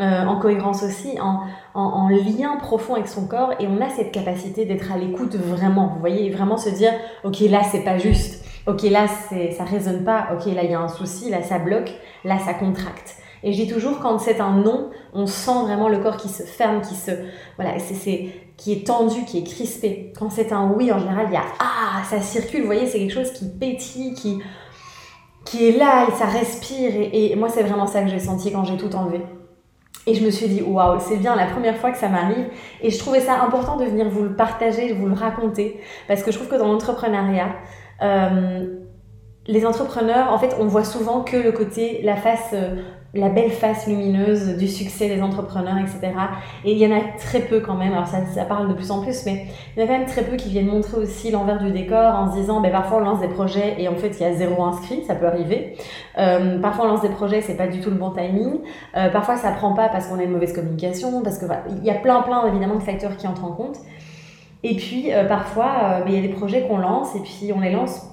euh, 0.00 0.24
en 0.24 0.38
cohérence 0.38 0.82
aussi, 0.82 1.20
en, 1.20 1.40
en, 1.74 2.08
lien 2.08 2.56
profond 2.56 2.94
avec 2.94 3.08
son 3.08 3.26
corps, 3.26 3.52
et 3.58 3.66
on 3.66 3.80
a 3.80 3.88
cette 3.90 4.12
capacité 4.12 4.64
d'être 4.64 4.92
à 4.92 4.96
l'écoute 4.96 5.34
vraiment. 5.34 5.88
Vous 5.94 6.00
voyez, 6.00 6.30
vraiment 6.30 6.56
se 6.56 6.70
dire, 6.70 6.92
ok, 7.24 7.40
là, 7.40 7.62
c'est 7.62 7.84
pas 7.84 7.98
juste 7.98 8.41
ok 8.66 8.82
là 8.82 9.06
ça 9.08 9.64
résonne 9.64 10.04
pas, 10.04 10.28
ok 10.34 10.46
là 10.54 10.64
il 10.64 10.70
y 10.70 10.74
a 10.74 10.80
un 10.80 10.88
souci, 10.88 11.30
là 11.30 11.42
ça 11.42 11.58
bloque, 11.58 11.90
là 12.24 12.38
ça 12.38 12.54
contracte. 12.54 13.16
Et 13.44 13.52
je 13.52 13.62
dis 13.62 13.68
toujours 13.68 13.98
quand 13.98 14.18
c'est 14.18 14.40
un 14.40 14.52
non, 14.52 14.90
on 15.12 15.26
sent 15.26 15.62
vraiment 15.62 15.88
le 15.88 15.98
corps 15.98 16.16
qui 16.16 16.28
se 16.28 16.44
ferme, 16.44 16.80
qui 16.80 16.94
se 16.94 17.10
voilà, 17.56 17.78
c'est 17.78 18.28
qui 18.56 18.72
est 18.72 18.86
tendu, 18.86 19.24
qui 19.24 19.38
est 19.38 19.44
crispé. 19.44 20.12
Quand 20.16 20.30
c'est 20.30 20.52
un 20.52 20.72
oui, 20.76 20.92
en 20.92 20.98
général 20.98 21.26
il 21.28 21.34
y 21.34 21.36
a 21.36 21.44
ah 21.58 22.02
ça 22.08 22.20
circule, 22.20 22.60
vous 22.60 22.66
voyez 22.66 22.86
c'est 22.86 22.98
quelque 22.98 23.14
chose 23.14 23.32
qui 23.32 23.46
pétille, 23.48 24.14
qui 24.14 24.40
qui 25.44 25.68
est 25.68 25.76
là 25.76 26.06
et 26.08 26.12
ça 26.12 26.26
respire. 26.26 26.92
Et, 26.94 27.34
moi 27.36 27.48
c'est 27.48 27.62
vraiment 27.62 27.86
ça 27.86 28.02
que 28.02 28.08
j'ai 28.08 28.20
senti 28.20 28.52
quand 28.52 28.64
j'ai 28.64 28.76
tout 28.76 28.94
enlevé. 28.94 29.20
Et 30.04 30.14
je 30.14 30.24
me 30.24 30.30
suis 30.30 30.48
dit, 30.48 30.62
waouh, 30.62 30.98
c'est 30.98 31.16
bien 31.16 31.36
la 31.36 31.46
première 31.46 31.76
fois 31.76 31.92
que 31.92 31.98
ça 31.98 32.08
m'arrive. 32.08 32.46
Et 32.80 32.90
je 32.90 32.98
trouvais 32.98 33.20
ça 33.20 33.40
important 33.40 33.76
de 33.76 33.84
venir 33.84 34.08
vous 34.08 34.24
le 34.24 34.34
partager, 34.34 34.88
de 34.88 34.94
vous 34.94 35.06
le 35.06 35.14
raconter. 35.14 35.80
Parce 36.08 36.24
que 36.24 36.32
je 36.32 36.38
trouve 36.38 36.48
que 36.48 36.56
dans 36.56 36.66
l'entrepreneuriat, 36.66 37.54
les 39.46 39.66
entrepreneurs, 39.66 40.32
en 40.32 40.38
fait, 40.38 40.56
on 40.60 40.66
voit 40.66 40.84
souvent 40.84 41.22
que 41.22 41.36
le 41.36 41.52
côté, 41.52 42.00
la 42.04 42.16
face, 42.16 42.50
euh, 42.52 42.76
la 43.12 43.28
belle 43.28 43.50
face 43.50 43.88
lumineuse 43.88 44.56
du 44.56 44.68
succès 44.68 45.08
des 45.08 45.20
entrepreneurs, 45.20 45.78
etc. 45.78 46.12
Et 46.64 46.72
il 46.72 46.78
y 46.78 46.86
en 46.86 46.96
a 46.96 47.00
très 47.18 47.40
peu 47.40 47.60
quand 47.60 47.74
même, 47.74 47.92
alors 47.92 48.06
ça, 48.06 48.24
ça, 48.24 48.44
parle 48.44 48.68
de 48.68 48.74
plus 48.74 48.90
en 48.92 49.02
plus, 49.02 49.26
mais 49.26 49.46
il 49.76 49.80
y 49.80 49.82
en 49.82 49.84
a 49.84 49.88
quand 49.88 49.98
même 49.98 50.06
très 50.06 50.22
peu 50.22 50.36
qui 50.36 50.48
viennent 50.48 50.68
montrer 50.68 50.96
aussi 50.96 51.30
l'envers 51.32 51.58
du 51.58 51.72
décor 51.72 52.14
en 52.14 52.30
se 52.30 52.36
disant, 52.36 52.60
ben, 52.60 52.70
parfois 52.70 52.98
on 52.98 53.00
lance 53.00 53.20
des 53.20 53.28
projets 53.28 53.74
et 53.78 53.88
en 53.88 53.96
fait 53.96 54.10
il 54.18 54.22
y 54.22 54.24
a 54.24 54.32
zéro 54.32 54.62
inscrit, 54.62 55.02
ça 55.04 55.16
peut 55.16 55.26
arriver. 55.26 55.76
Euh, 56.18 56.58
parfois 56.60 56.86
on 56.86 56.88
lance 56.88 57.02
des 57.02 57.10
projets, 57.10 57.42
c'est 57.42 57.56
pas 57.56 57.66
du 57.66 57.80
tout 57.80 57.90
le 57.90 57.96
bon 57.96 58.10
timing. 58.12 58.60
Euh, 58.96 59.10
parfois 59.10 59.36
ça 59.36 59.50
prend 59.50 59.74
pas 59.74 59.88
parce 59.88 60.06
qu'on 60.06 60.18
a 60.18 60.22
une 60.22 60.30
mauvaise 60.30 60.54
communication, 60.54 61.20
parce 61.22 61.38
que 61.38 61.46
il 61.76 61.84
y 61.84 61.90
a 61.90 61.94
plein 61.94 62.22
plein 62.22 62.46
évidemment 62.46 62.76
de 62.76 62.82
facteurs 62.82 63.16
qui 63.16 63.26
entrent 63.26 63.44
en 63.44 63.52
compte. 63.52 63.78
Et 64.64 64.76
puis 64.76 65.12
euh, 65.12 65.24
parfois, 65.24 65.66
euh, 65.66 66.04
ben, 66.04 66.08
il 66.08 66.14
y 66.14 66.18
a 66.18 66.22
des 66.22 66.34
projets 66.34 66.66
qu'on 66.66 66.78
lance 66.78 67.14
et 67.16 67.20
puis 67.20 67.52
on 67.54 67.60
les 67.60 67.72
lance 67.72 68.08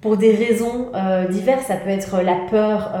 pour 0.00 0.16
des 0.16 0.34
raisons 0.34 0.90
euh, 0.94 1.26
diverses. 1.28 1.64
Ça 1.64 1.76
peut 1.76 1.90
être 1.90 2.22
la 2.22 2.36
peur, 2.50 2.92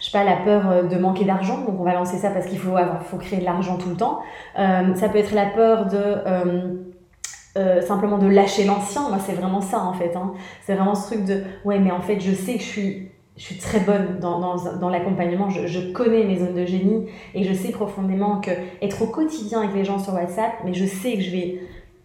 je 0.00 0.04
sais 0.06 0.12
pas, 0.12 0.24
la 0.24 0.36
peur 0.36 0.88
de 0.88 0.96
manquer 0.96 1.24
d'argent. 1.24 1.58
Donc 1.58 1.78
on 1.78 1.84
va 1.84 1.92
lancer 1.92 2.16
ça 2.16 2.30
parce 2.30 2.46
qu'il 2.46 2.58
faut, 2.58 2.74
faut 3.10 3.18
créer 3.18 3.40
de 3.40 3.44
l'argent 3.44 3.76
tout 3.76 3.90
le 3.90 3.96
temps. 3.96 4.20
ça 4.56 5.08
peut 5.10 5.18
être 5.18 5.34
la 5.34 5.46
peur 5.46 5.86
de 5.86 7.82
simplement 7.82 8.16
de 8.16 8.28
lâcher 8.28 8.64
l'ancien. 8.64 9.10
Moi, 9.10 9.18
c'est 9.18 9.34
vraiment 9.34 9.60
ça 9.60 9.80
en 9.80 9.92
fait. 9.92 10.16
Hein. 10.16 10.32
C'est 10.62 10.74
vraiment 10.74 10.94
ce 10.94 11.12
truc 11.12 11.26
de 11.26 11.42
ouais, 11.66 11.78
mais 11.78 11.90
en 11.90 12.00
fait, 12.00 12.18
je 12.18 12.32
sais 12.32 12.54
que 12.54 12.62
je 12.62 12.68
suis 12.68 13.08
je 13.36 13.44
suis 13.44 13.58
très 13.58 13.80
bonne 13.80 14.18
dans, 14.20 14.40
dans, 14.40 14.78
dans 14.78 14.88
l'accompagnement, 14.88 15.48
je, 15.48 15.68
je, 15.68 15.92
connais 15.92 16.24
mes 16.24 16.38
zones 16.38 16.54
de 16.54 16.66
génie 16.66 17.06
et 17.34 17.44
je 17.44 17.54
sais 17.54 17.70
profondément 17.70 18.40
que 18.40 18.50
être 18.82 19.00
au 19.00 19.06
quotidien 19.06 19.60
avec 19.60 19.76
les 19.76 19.84
gens 19.84 20.00
sur 20.00 20.12
WhatsApp, 20.14 20.54
mais 20.64 20.74
je 20.74 20.84
sais 20.84 21.14
que 21.14 21.20
je 21.20 21.30
vais 21.30 21.60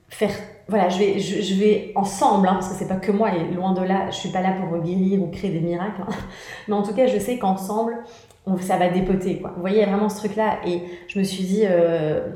faire, 0.10 0.32
voilà, 0.68 0.90
je 0.90 1.00
vais, 1.00 1.20
je, 1.20 1.56
vais 1.56 1.92
ensemble, 1.96 2.48
hein, 2.48 2.54
parce 2.54 2.70
que 2.70 2.76
c'est 2.76 2.88
pas 2.88 2.96
que 2.96 3.12
moi 3.12 3.30
et 3.36 3.54
loin 3.54 3.74
de 3.74 3.82
là, 3.82 4.10
je 4.12 4.16
suis 4.16 4.30
pas 4.30 4.42
là 4.42 4.54
pour 4.54 4.78
guérir 4.80 5.22
ou 5.22 5.28
créer 5.28 5.52
des 5.52 5.60
miracles, 5.60 6.02
hein. 6.02 6.14
mais 6.68 6.76
en 6.76 6.84
tout 6.84 6.94
cas, 6.94 7.08
je 7.08 7.18
sais 7.18 7.38
qu'ensemble, 7.38 7.98
ça 8.60 8.78
va 8.78 8.90
dépoter, 8.90 9.40
quoi. 9.40 9.52
Vous 9.56 9.62
voyez, 9.62 9.86
vraiment 9.86 10.10
ce 10.10 10.18
truc-là 10.18 10.60
et 10.66 10.82
je 11.08 11.20
me 11.20 11.24
suis 11.24 11.44
dit, 11.44 11.64
euh, 11.66 12.28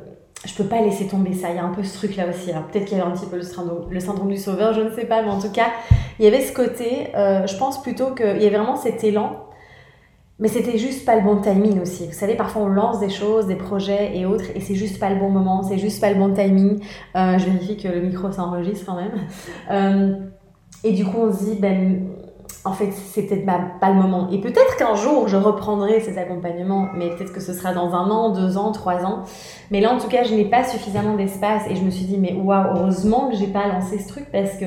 je 0.46 0.54
peux 0.54 0.66
pas 0.66 0.82
laisser 0.82 1.08
tomber 1.08 1.34
ça. 1.34 1.50
Il 1.50 1.56
y 1.56 1.60
a 1.60 1.64
un 1.64 1.74
peu 1.74 1.84
ce 1.84 1.98
truc-là 1.98 2.28
aussi. 2.30 2.52
Alors 2.52 2.68
peut-être 2.68 2.86
qu'il 2.86 2.98
y 2.98 3.02
avait 3.02 3.10
un 3.10 3.14
petit 3.14 3.26
peu 3.26 3.38
le 3.38 3.44
syndrome, 3.44 3.88
le 3.90 4.00
syndrome 4.00 4.30
du 4.30 4.38
sauveur, 4.38 4.74
je 4.74 4.82
ne 4.82 4.92
sais 4.92 5.06
pas, 5.06 5.22
mais 5.22 5.30
en 5.30 5.40
tout 5.40 5.52
cas, 5.52 5.68
il 6.20 6.26
y 6.26 6.28
avait 6.28 6.42
ce 6.42 6.54
côté. 6.54 7.08
Euh, 7.16 7.46
je 7.48 7.58
pense 7.58 7.82
plutôt 7.82 8.12
qu'il 8.12 8.42
y 8.42 8.46
avait 8.46 8.58
vraiment 8.58 8.76
cet 8.76 9.04
élan, 9.04 9.47
mais 10.40 10.48
c'était 10.48 10.78
juste 10.78 11.06
pas 11.06 11.16
le 11.16 11.24
bon 11.24 11.42
timing 11.42 11.82
aussi. 11.82 12.06
Vous 12.06 12.14
savez, 12.14 12.36
parfois 12.36 12.64
on 12.64 12.68
lance 12.68 13.00
des 13.00 13.10
choses, 13.10 13.48
des 13.48 13.56
projets 13.56 14.16
et 14.16 14.26
autres, 14.26 14.46
et 14.56 14.62
c'est 14.62 14.76
juste 14.76 15.00
pas 15.00 15.10
le 15.10 15.20
bon 15.20 15.30
moment, 15.30 15.64
c'est 15.64 15.78
juste 15.80 16.00
pas 16.00 16.12
le 16.12 16.20
bon 16.20 16.34
timing. 16.34 16.80
Euh, 17.16 17.38
je 17.38 17.46
vérifie 17.46 17.78
que 17.78 17.88
le 17.88 18.02
micro 18.02 18.32
s'enregistre 18.32 18.86
quand 18.86 18.96
même. 18.96 19.14
Euh, 19.70 20.14
et 20.84 20.94
du 20.94 21.04
coup, 21.04 21.18
on 21.20 21.34
se 21.34 21.44
dit, 21.44 21.56
ben 21.60 22.08
en 22.64 22.74
fait, 22.74 22.92
c'est 22.92 23.24
peut-être 23.24 23.46
pas 23.46 23.90
le 23.90 23.96
moment. 23.96 24.30
Et 24.32 24.40
peut-être 24.40 24.78
qu'un 24.78 24.96
jour, 24.96 25.28
je 25.28 25.38
reprendrai 25.38 26.00
ces 26.02 26.18
accompagnements, 26.18 26.88
mais 26.96 27.10
peut-être 27.10 27.34
que 27.34 27.40
ce 27.40 27.54
sera 27.54 27.74
dans 27.74 27.94
un 27.94 28.10
an, 28.10 28.30
deux 28.30 28.58
ans, 28.58 28.72
trois 28.72 29.06
ans. 29.06 29.24
Mais 29.72 29.82
là, 29.82 29.94
en 29.94 29.98
tout 29.98 30.08
cas, 30.08 30.24
je 30.24 30.34
n'ai 30.34 30.46
pas 30.46 30.64
suffisamment 30.64 31.16
d'espace 31.16 31.64
et 31.70 31.76
je 31.76 31.84
me 31.84 31.90
suis 31.90 32.06
dit, 32.06 32.18
mais 32.18 32.34
waouh, 32.34 32.76
heureusement 32.76 33.30
que 33.30 33.36
j'ai 33.36 33.48
pas 33.48 33.68
lancé 33.68 34.00
ce 34.00 34.08
truc 34.08 34.28
parce 34.32 34.58
que 34.58 34.66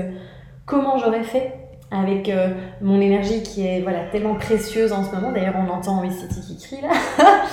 comment 0.66 0.98
j'aurais 0.98 1.22
fait 1.24 1.69
avec 1.90 2.28
euh, 2.28 2.48
mon 2.80 3.00
énergie 3.00 3.42
qui 3.42 3.66
est 3.66 3.80
voilà 3.80 4.04
tellement 4.12 4.34
précieuse 4.34 4.92
en 4.92 5.04
ce 5.04 5.14
moment. 5.14 5.32
D'ailleurs, 5.32 5.56
on 5.56 5.70
entend 5.70 6.02
City 6.10 6.40
qui 6.40 6.56
crie 6.56 6.82
là. 6.82 6.90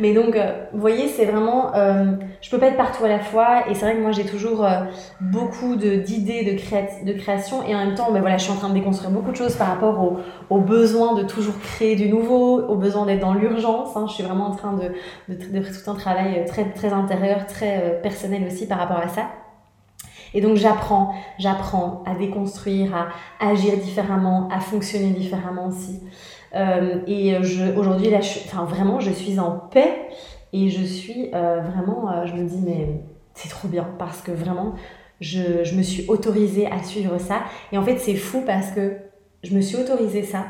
Mais 0.00 0.14
donc, 0.14 0.34
euh, 0.34 0.64
vous 0.72 0.80
voyez, 0.80 1.08
c'est 1.08 1.26
vraiment, 1.26 1.74
euh, 1.74 2.12
je 2.40 2.50
peux 2.50 2.58
pas 2.58 2.68
être 2.68 2.78
partout 2.78 3.04
à 3.04 3.08
la 3.08 3.18
fois. 3.18 3.68
Et 3.68 3.74
c'est 3.74 3.84
vrai 3.84 3.94
que 3.94 4.00
moi, 4.00 4.12
j'ai 4.12 4.24
toujours 4.24 4.64
euh, 4.64 4.84
beaucoup 5.20 5.76
d'idées 5.76 6.42
de, 6.42 6.52
de, 7.06 7.18
création. 7.18 7.62
Et 7.68 7.74
en 7.74 7.84
même 7.84 7.94
temps, 7.94 8.10
ben 8.10 8.20
voilà, 8.20 8.38
je 8.38 8.44
suis 8.44 8.52
en 8.52 8.56
train 8.56 8.70
de 8.70 8.74
déconstruire 8.74 9.10
beaucoup 9.10 9.30
de 9.30 9.36
choses 9.36 9.56
par 9.56 9.68
rapport 9.68 10.00
au, 10.02 10.18
au 10.48 10.60
besoin 10.60 11.14
de 11.14 11.22
toujours 11.22 11.58
créer 11.60 11.96
du 11.96 12.08
nouveau, 12.08 12.62
au 12.62 12.76
besoin 12.76 13.04
d'être 13.04 13.20
dans 13.20 13.34
l'urgence. 13.34 13.94
Hein. 13.94 14.06
Je 14.08 14.14
suis 14.14 14.22
vraiment 14.22 14.46
en 14.46 14.56
train 14.56 14.72
de, 14.72 15.34
de, 15.34 15.58
de, 15.58 15.62
tout 15.62 15.90
un 15.90 15.94
travail 15.94 16.46
très, 16.46 16.64
très 16.70 16.94
intérieur, 16.94 17.46
très 17.46 17.82
euh, 17.82 18.00
personnel 18.00 18.44
aussi 18.46 18.66
par 18.66 18.78
rapport 18.78 18.98
à 18.98 19.08
ça. 19.08 19.24
Et 20.34 20.40
donc 20.40 20.56
j'apprends, 20.56 21.14
j'apprends 21.38 22.02
à 22.06 22.14
déconstruire, 22.14 22.94
à 22.94 23.08
agir 23.40 23.76
différemment, 23.76 24.48
à 24.50 24.60
fonctionner 24.60 25.10
différemment 25.10 25.68
aussi. 25.68 26.00
Euh, 26.54 26.98
et 27.06 27.36
aujourd'hui, 27.76 28.10
là, 28.10 28.18
enfin, 28.18 28.64
vraiment, 28.64 29.00
je 29.00 29.10
suis 29.10 29.38
en 29.38 29.52
paix 29.52 30.08
et 30.52 30.68
je 30.68 30.82
suis 30.82 31.30
euh, 31.34 31.60
vraiment, 31.60 32.10
euh, 32.10 32.26
je 32.26 32.34
me 32.34 32.48
dis, 32.48 32.60
mais 32.64 33.02
c'est 33.34 33.48
trop 33.48 33.68
bien 33.68 33.86
parce 33.98 34.20
que 34.20 34.32
vraiment, 34.32 34.74
je, 35.20 35.74
me 35.74 35.82
suis 35.82 36.06
autorisée 36.08 36.66
à 36.66 36.82
suivre 36.82 37.18
ça. 37.18 37.42
Et 37.72 37.78
en 37.78 37.82
fait, 37.82 37.98
c'est 37.98 38.16
fou 38.16 38.42
parce 38.44 38.70
que 38.72 38.96
je 39.44 39.54
me 39.54 39.60
suis 39.60 39.76
autorisée 39.76 40.22
ça 40.22 40.46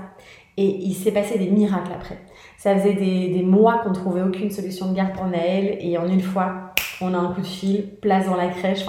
et 0.56 0.64
il 0.64 0.94
s'est 0.94 1.12
passé 1.12 1.38
des 1.38 1.50
miracles 1.50 1.92
après. 1.94 2.18
Ça 2.58 2.76
faisait 2.76 2.94
des, 2.94 3.28
des 3.28 3.42
mois 3.42 3.78
qu'on 3.78 3.90
ne 3.90 3.94
trouvait 3.94 4.22
aucune 4.22 4.50
solution 4.50 4.90
de 4.90 4.96
garde 4.96 5.12
pour 5.12 5.26
Naël 5.26 5.78
et 5.80 5.96
en 5.96 6.08
une 6.08 6.20
fois, 6.20 6.70
on 7.00 7.14
a 7.14 7.19
un 7.19 7.33
coup 7.33 7.40
de 7.40 7.47
fil, 7.47 7.88
place 8.00 8.26
dans 8.26 8.37
la 8.37 8.49
crèche, 8.49 8.85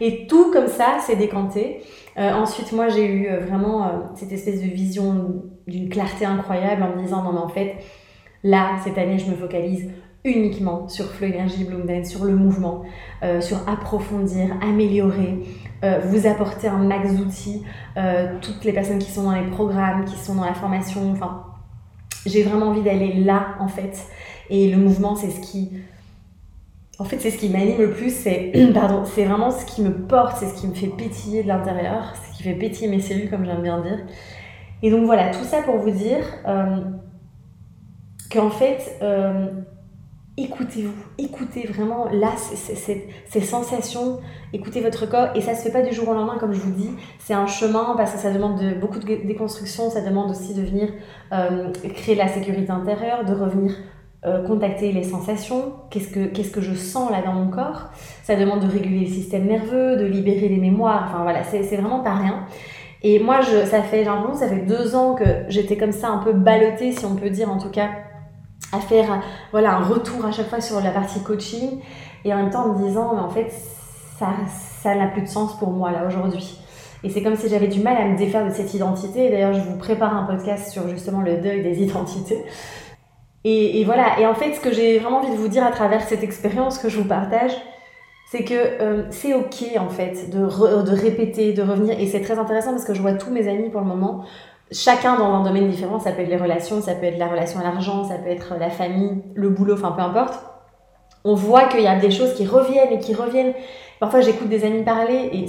et 0.00 0.26
tout 0.26 0.50
comme 0.52 0.68
ça 0.68 0.98
s'est 1.00 1.16
décanté. 1.16 1.80
Euh, 2.18 2.32
ensuite, 2.34 2.72
moi, 2.72 2.88
j'ai 2.88 3.06
eu 3.06 3.28
euh, 3.28 3.40
vraiment 3.40 3.84
euh, 3.84 3.88
cette 4.14 4.32
espèce 4.32 4.60
de 4.60 4.66
vision 4.66 5.42
d'une 5.66 5.88
clarté 5.88 6.24
incroyable 6.24 6.82
en 6.82 6.96
me 6.96 7.02
disant, 7.02 7.22
non 7.22 7.32
mais 7.32 7.38
en 7.38 7.48
fait, 7.48 7.76
là, 8.42 8.72
cette 8.84 8.98
année, 8.98 9.18
je 9.18 9.30
me 9.30 9.36
focalise 9.36 9.90
uniquement 10.24 10.88
sur 10.88 11.06
Flow 11.06 11.28
Energy 11.28 11.64
Bloom 11.64 12.04
sur 12.04 12.24
le 12.24 12.36
mouvement, 12.36 12.84
sur 13.40 13.68
approfondir, 13.68 14.56
améliorer, 14.62 15.42
vous 16.04 16.28
apporter 16.28 16.68
un 16.68 16.78
max 16.78 17.12
d'outils, 17.14 17.64
toutes 18.40 18.64
les 18.64 18.72
personnes 18.72 19.00
qui 19.00 19.10
sont 19.10 19.24
dans 19.24 19.34
les 19.34 19.50
programmes, 19.50 20.04
qui 20.04 20.16
sont 20.16 20.36
dans 20.36 20.44
la 20.44 20.54
formation, 20.54 21.10
enfin, 21.10 21.42
j'ai 22.24 22.44
vraiment 22.44 22.66
envie 22.66 22.82
d'aller 22.82 23.14
là, 23.14 23.56
en 23.58 23.66
fait. 23.66 23.98
Et 24.48 24.70
le 24.70 24.76
mouvement, 24.76 25.16
c'est 25.16 25.30
ce 25.30 25.40
qui 25.40 25.72
en 27.02 27.04
fait, 27.04 27.18
c'est 27.18 27.32
ce 27.32 27.38
qui 27.38 27.48
m'anime 27.48 27.78
le 27.78 27.90
plus, 27.90 28.14
c'est 28.14 28.52
pardon, 28.74 29.02
c'est 29.04 29.24
vraiment 29.24 29.50
ce 29.50 29.66
qui 29.66 29.82
me 29.82 29.90
porte, 29.90 30.36
c'est 30.38 30.46
ce 30.46 30.54
qui 30.54 30.68
me 30.68 30.74
fait 30.74 30.86
pétiller 30.86 31.42
de 31.42 31.48
l'intérieur, 31.48 32.14
ce 32.14 32.36
qui 32.36 32.44
fait 32.44 32.54
pétiller 32.54 32.88
mes 32.88 33.00
cellules, 33.00 33.28
comme 33.28 33.44
j'aime 33.44 33.60
bien 33.60 33.80
dire. 33.80 33.98
Et 34.84 34.90
donc 34.90 35.04
voilà, 35.04 35.30
tout 35.30 35.42
ça 35.42 35.62
pour 35.62 35.78
vous 35.78 35.90
dire 35.90 36.24
euh, 36.46 36.76
qu'en 38.30 38.50
fait, 38.50 38.98
euh, 39.02 39.48
écoutez-vous, 40.36 40.94
écoutez 41.18 41.66
vraiment 41.66 42.06
là 42.12 42.30
ces 42.36 43.40
sensations, 43.40 44.20
écoutez 44.52 44.80
votre 44.80 45.06
corps 45.06 45.30
et 45.34 45.40
ça 45.40 45.56
se 45.56 45.64
fait 45.64 45.72
pas 45.72 45.82
du 45.82 45.92
jour 45.92 46.08
au 46.08 46.14
lendemain 46.14 46.38
comme 46.38 46.52
je 46.52 46.60
vous 46.60 46.70
dis, 46.70 46.90
c'est 47.18 47.34
un 47.34 47.48
chemin 47.48 47.94
parce 47.96 48.12
que 48.12 48.18
ça 48.18 48.30
demande 48.30 48.60
de, 48.60 48.74
beaucoup 48.74 49.00
de 49.00 49.06
déconstruction, 49.26 49.90
ça 49.90 50.02
demande 50.02 50.30
aussi 50.30 50.54
de 50.54 50.62
venir 50.62 50.88
euh, 51.32 51.72
créer 51.94 52.14
la 52.14 52.28
sécurité 52.28 52.70
intérieure, 52.70 53.24
de 53.24 53.34
revenir 53.34 53.72
euh, 54.24 54.46
contacter 54.46 54.92
les 54.92 55.02
sensations, 55.02 55.72
qu'est-ce 55.90 56.08
que, 56.08 56.28
que 56.28 56.60
je 56.60 56.74
sens 56.74 57.10
là 57.10 57.22
dans 57.22 57.32
mon 57.32 57.50
corps. 57.50 57.90
Ça 58.22 58.36
demande 58.36 58.60
de 58.60 58.70
réguler 58.70 59.00
le 59.00 59.10
système 59.10 59.46
nerveux, 59.46 59.96
de 59.96 60.04
libérer 60.04 60.48
les 60.48 60.58
mémoires, 60.58 61.08
enfin 61.08 61.24
voilà, 61.24 61.42
c'est, 61.42 61.76
vraiment 61.76 62.00
pas 62.00 62.14
rien. 62.14 62.46
Et 63.02 63.18
moi, 63.18 63.40
je, 63.40 63.66
ça 63.66 63.82
fait, 63.82 64.04
l'impression 64.04 64.34
ça 64.34 64.48
fait 64.48 64.64
deux 64.64 64.94
ans 64.94 65.14
que 65.14 65.24
j'étais 65.48 65.76
comme 65.76 65.90
ça 65.90 66.08
un 66.08 66.18
peu 66.18 66.32
ballottée, 66.32 66.92
si 66.92 67.04
on 67.04 67.16
peut 67.16 67.30
dire 67.30 67.50
en 67.50 67.58
tout 67.58 67.70
cas, 67.70 67.88
à 68.72 68.78
faire 68.78 69.20
voilà, 69.50 69.74
un 69.74 69.84
retour 69.84 70.24
à 70.24 70.30
chaque 70.30 70.48
fois 70.48 70.60
sur 70.60 70.80
la 70.80 70.92
partie 70.92 71.20
coaching 71.24 71.80
et 72.24 72.32
en 72.32 72.36
même 72.36 72.50
temps 72.50 72.66
en 72.66 72.78
me 72.78 72.86
disant, 72.86 73.14
mais 73.14 73.20
en 73.20 73.30
fait, 73.30 73.50
ça, 74.18 74.28
ça 74.82 74.94
n'a 74.94 75.08
plus 75.08 75.22
de 75.22 75.28
sens 75.28 75.58
pour 75.58 75.72
moi 75.72 75.90
là 75.90 76.06
aujourd'hui. 76.06 76.58
Et 77.04 77.10
c'est 77.10 77.22
comme 77.22 77.34
si 77.34 77.48
j'avais 77.48 77.66
du 77.66 77.80
mal 77.80 77.96
à 77.96 78.06
me 78.06 78.16
défaire 78.16 78.46
de 78.46 78.52
cette 78.52 78.72
identité. 78.74 79.28
D'ailleurs, 79.30 79.52
je 79.52 79.60
vous 79.60 79.76
prépare 79.76 80.16
un 80.16 80.22
podcast 80.22 80.70
sur 80.70 80.88
justement 80.88 81.22
le 81.22 81.38
deuil 81.38 81.62
des 81.62 81.82
identités. 81.82 82.44
Et, 83.44 83.82
voilà, 83.84 84.20
et 84.20 84.26
en 84.26 84.34
fait, 84.34 84.54
ce 84.54 84.60
que 84.60 84.72
j'ai 84.72 84.98
vraiment 84.98 85.18
envie 85.18 85.32
de 85.32 85.36
vous 85.36 85.48
dire 85.48 85.64
à 85.66 85.72
travers 85.72 86.02
cette 86.02 86.22
expérience 86.22 86.78
que 86.78 86.88
je 86.88 86.98
vous 86.98 87.08
partage, 87.08 87.52
c'est 88.30 88.44
que 88.44 88.54
euh, 88.54 89.02
c'est 89.10 89.34
ok 89.34 89.64
en 89.78 89.88
fait 89.88 90.30
de, 90.30 90.38
de 90.38 90.92
répéter, 90.92 91.52
de 91.52 91.62
revenir, 91.62 91.98
et 91.98 92.06
c'est 92.06 92.20
très 92.20 92.38
intéressant 92.38 92.70
parce 92.70 92.84
que 92.84 92.94
je 92.94 93.02
vois 93.02 93.14
tous 93.14 93.30
mes 93.30 93.48
amis 93.48 93.68
pour 93.68 93.80
le 93.80 93.86
moment, 93.86 94.24
chacun 94.70 95.16
dans 95.16 95.34
un 95.34 95.42
domaine 95.42 95.68
différent, 95.68 95.98
ça 95.98 96.12
peut 96.12 96.22
être 96.22 96.30
les 96.30 96.36
relations, 96.36 96.80
ça 96.80 96.94
peut 96.94 97.06
être 97.06 97.18
la 97.18 97.28
relation 97.28 97.60
à 97.60 97.62
l'argent, 97.64 98.04
ça 98.04 98.14
peut 98.14 98.30
être 98.30 98.54
la 98.58 98.70
famille, 98.70 99.22
le 99.34 99.50
boulot, 99.50 99.74
enfin 99.74 99.92
peu 99.92 100.02
importe. 100.02 100.34
On 101.24 101.34
voit 101.34 101.64
qu'il 101.64 101.82
y 101.82 101.86
a 101.86 101.98
des 101.98 102.10
choses 102.10 102.34
qui 102.34 102.46
reviennent 102.46 102.92
et 102.92 102.98
qui 102.98 103.14
reviennent. 103.14 103.54
Parfois, 104.00 104.20
j'écoute 104.20 104.48
des 104.48 104.64
amis 104.64 104.82
parler 104.82 105.30
et, 105.32 105.46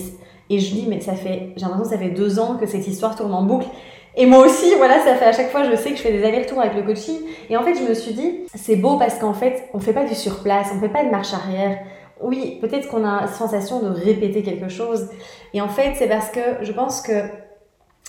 et 0.54 0.60
je 0.60 0.74
dis, 0.74 0.86
mais 0.88 1.00
ça 1.00 1.14
fait, 1.14 1.54
j'ai 1.56 1.62
l'impression 1.62 1.84
que 1.84 1.90
ça 1.90 1.98
fait 1.98 2.12
deux 2.12 2.40
ans 2.40 2.58
que 2.60 2.68
cette 2.68 2.88
histoire 2.88 3.16
tourne 3.16 3.34
en 3.34 3.44
boucle. 3.44 3.68
Et 4.16 4.26
moi 4.26 4.46
aussi, 4.46 4.76
voilà, 4.78 5.00
ça 5.00 5.16
fait 5.16 5.26
à 5.26 5.32
chaque 5.32 5.50
fois, 5.50 5.64
je 5.64 5.76
sais 5.76 5.92
que 5.92 5.98
je 5.98 6.02
fais 6.02 6.12
des 6.12 6.24
allers-retours 6.24 6.62
avec 6.62 6.76
le 6.76 6.84
coaching. 6.84 7.18
Et 7.50 7.58
en 7.58 7.64
fait, 7.64 7.76
je 7.76 7.82
me 7.82 7.94
suis 7.94 8.14
dit, 8.14 8.42
c'est 8.54 8.76
beau 8.76 8.98
parce 8.98 9.18
qu'en 9.18 9.34
fait, 9.34 9.70
on 9.74 9.80
fait 9.80 9.94
pas 9.94 10.06
du 10.06 10.14
surplace, 10.14 10.68
on 10.76 10.80
fait 10.80 10.90
pas 10.90 11.04
de 11.04 11.10
marche 11.10 11.34
arrière. 11.34 11.80
Oui, 12.22 12.60
peut-être 12.62 12.88
qu'on 12.88 13.04
a 13.04 13.22
la 13.22 13.28
sensation 13.28 13.82
de 13.82 13.90
répéter 13.90 14.44
quelque 14.44 14.70
chose. 14.70 15.10
Et 15.54 15.62
en 15.62 15.68
fait, 15.68 15.94
c'est 15.96 16.08
parce 16.08 16.30
que 16.30 16.40
je 16.62 16.72
pense 16.72 17.02
que 17.02 17.14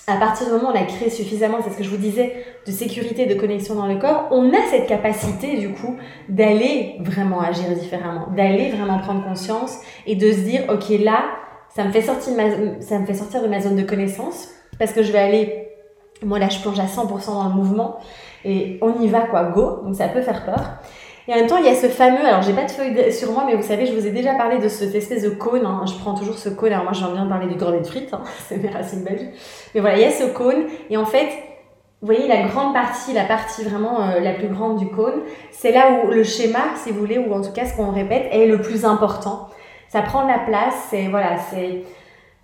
à 0.07 0.17
partir 0.17 0.45
du 0.45 0.53
moment 0.53 0.69
où 0.69 0.71
on 0.71 0.79
a 0.79 0.85
créé 0.85 1.09
suffisamment, 1.09 1.57
c'est 1.63 1.71
ce 1.71 1.77
que 1.77 1.83
je 1.83 1.89
vous 1.89 1.97
disais, 1.97 2.45
de 2.67 2.71
sécurité, 2.71 3.25
de 3.25 3.33
connexion 3.33 3.73
dans 3.73 3.87
le 3.87 3.97
corps, 3.97 4.27
on 4.29 4.49
a 4.53 4.61
cette 4.69 4.85
capacité, 4.85 5.57
du 5.57 5.73
coup, 5.73 5.95
d'aller 6.29 6.97
vraiment 6.99 7.41
agir 7.41 7.69
différemment, 7.69 8.27
d'aller 8.35 8.69
vraiment 8.69 8.99
prendre 8.99 9.23
conscience 9.23 9.79
et 10.05 10.15
de 10.15 10.31
se 10.31 10.41
dire, 10.41 10.61
ok, 10.69 10.89
là, 10.99 11.23
ça 11.75 11.83
me 11.83 11.91
fait 11.91 12.03
sortir 12.03 12.33
de 12.33 12.81
ça 12.81 12.99
me 12.99 13.05
fait 13.05 13.15
sortir 13.15 13.41
de 13.41 13.47
ma 13.47 13.59
zone 13.59 13.75
de 13.75 13.81
connaissance 13.81 14.49
parce 14.77 14.93
que 14.93 15.01
je 15.01 15.11
vais 15.11 15.19
aller 15.19 15.67
moi 16.23 16.39
là, 16.39 16.49
je 16.49 16.59
plonge 16.59 16.79
à 16.79 16.85
100% 16.85 17.25
dans 17.27 17.49
le 17.49 17.55
mouvement 17.55 17.99
et 18.43 18.77
on 18.81 19.01
y 19.01 19.07
va 19.07 19.21
quoi, 19.21 19.43
go. 19.45 19.81
Donc 19.83 19.95
ça 19.95 20.07
peut 20.07 20.21
faire 20.21 20.45
peur. 20.45 20.59
Et 21.27 21.33
en 21.33 21.37
même 21.37 21.47
temps, 21.47 21.57
il 21.57 21.65
y 21.65 21.69
a 21.69 21.75
ce 21.75 21.87
fameux, 21.87 22.23
alors 22.23 22.43
j'ai 22.43 22.53
pas 22.53 22.65
de 22.65 22.71
feuille 22.71 23.11
sur 23.11 23.31
moi, 23.31 23.43
mais 23.47 23.55
vous 23.55 23.63
savez, 23.63 23.87
je 23.87 23.93
vous 23.93 24.05
ai 24.05 24.11
déjà 24.11 24.35
parlé 24.35 24.59
de 24.59 24.67
cette 24.67 24.93
espèce 24.93 25.23
de 25.23 25.29
cône. 25.29 25.65
Hein. 25.65 25.83
Je 25.87 25.93
prends 25.95 26.13
toujours 26.13 26.37
ce 26.37 26.49
cône. 26.49 26.71
Alors 26.71 26.83
moi, 26.83 26.93
j'en 26.93 27.11
viens 27.13 27.25
de 27.25 27.29
parler 27.29 27.47
du 27.47 27.55
grenade 27.55 27.81
de 27.81 27.87
frites, 27.87 28.13
hein. 28.13 28.21
c'est 28.47 28.61
mes 28.61 28.69
racines 28.69 29.03
belges. 29.03 29.27
Mais 29.73 29.81
voilà, 29.81 29.97
il 29.97 30.01
y 30.01 30.05
a 30.05 30.11
ce 30.11 30.25
cône. 30.25 30.65
Et 30.91 30.97
en 30.97 31.05
fait, 31.05 31.27
vous 32.01 32.07
voyez, 32.13 32.27
la 32.27 32.43
grande 32.43 32.73
partie, 32.73 33.13
la 33.13 33.23
partie 33.23 33.63
vraiment 33.63 34.01
euh, 34.01 34.19
la 34.19 34.33
plus 34.33 34.49
grande 34.49 34.77
du 34.77 34.87
cône, 34.89 35.21
c'est 35.51 35.71
là 35.71 36.01
où 36.03 36.11
le 36.11 36.23
schéma, 36.23 36.59
si 36.75 36.91
vous 36.91 36.99
voulez, 36.99 37.17
ou 37.17 37.33
en 37.33 37.41
tout 37.41 37.51
cas 37.51 37.65
ce 37.65 37.75
qu'on 37.75 37.89
répète, 37.89 38.27
est 38.31 38.45
le 38.45 38.61
plus 38.61 38.85
important. 38.85 39.49
Ça 39.89 40.03
prend 40.03 40.27
la 40.27 40.37
place. 40.37 40.75
C'est 40.91 41.07
voilà, 41.07 41.37
c'est 41.49 41.81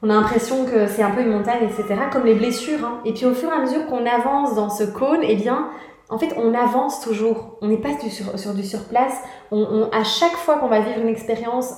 on 0.04 0.10
a 0.10 0.14
l'impression 0.14 0.66
que 0.66 0.88
c'est 0.88 1.04
un 1.04 1.12
peu 1.12 1.22
une 1.22 1.32
montagne, 1.32 1.64
etc. 1.64 1.96
Comme 2.12 2.26
les 2.26 2.34
blessures. 2.34 2.84
Hein. 2.84 3.00
Et 3.06 3.14
puis 3.14 3.26
au 3.26 3.34
fur 3.34 3.50
et 3.50 3.54
à 3.54 3.60
mesure 3.60 3.86
qu'on 3.86 4.06
avance 4.06 4.56
dans 4.56 4.70
ce 4.70 4.84
cône, 4.84 5.20
eh 5.24 5.36
bien, 5.36 5.70
en 6.10 6.18
fait, 6.18 6.34
on 6.38 6.54
avance 6.54 7.02
toujours. 7.02 7.58
On 7.62 7.68
n'est 7.68 7.78
pas 7.78 7.98
sur, 8.10 8.38
sur, 8.38 8.54
du 8.54 8.64
surplace. 8.64 9.16
On, 9.52 9.90
à 9.92 10.04
chaque 10.04 10.36
fois 10.36 10.58
qu'on 10.58 10.68
va 10.68 10.82
vivre 10.82 11.00
une 11.00 11.08
expérience 11.08 11.74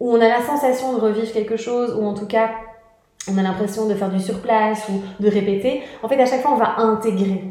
où 0.00 0.12
on 0.12 0.20
a 0.20 0.28
la 0.28 0.42
sensation 0.42 0.92
de 0.92 1.00
revivre 1.00 1.32
quelque 1.32 1.56
chose, 1.56 1.96
ou 1.98 2.04
en 2.04 2.12
tout 2.12 2.26
cas, 2.26 2.50
on 3.28 3.38
a 3.38 3.42
l'impression 3.42 3.86
de 3.86 3.94
faire 3.94 4.10
du 4.10 4.20
surplace 4.20 4.88
ou 4.88 5.22
de 5.22 5.28
répéter, 5.28 5.82
en 6.02 6.08
fait, 6.08 6.20
à 6.20 6.26
chaque 6.26 6.42
fois, 6.42 6.52
on 6.52 6.56
va 6.56 6.78
intégrer. 6.78 7.44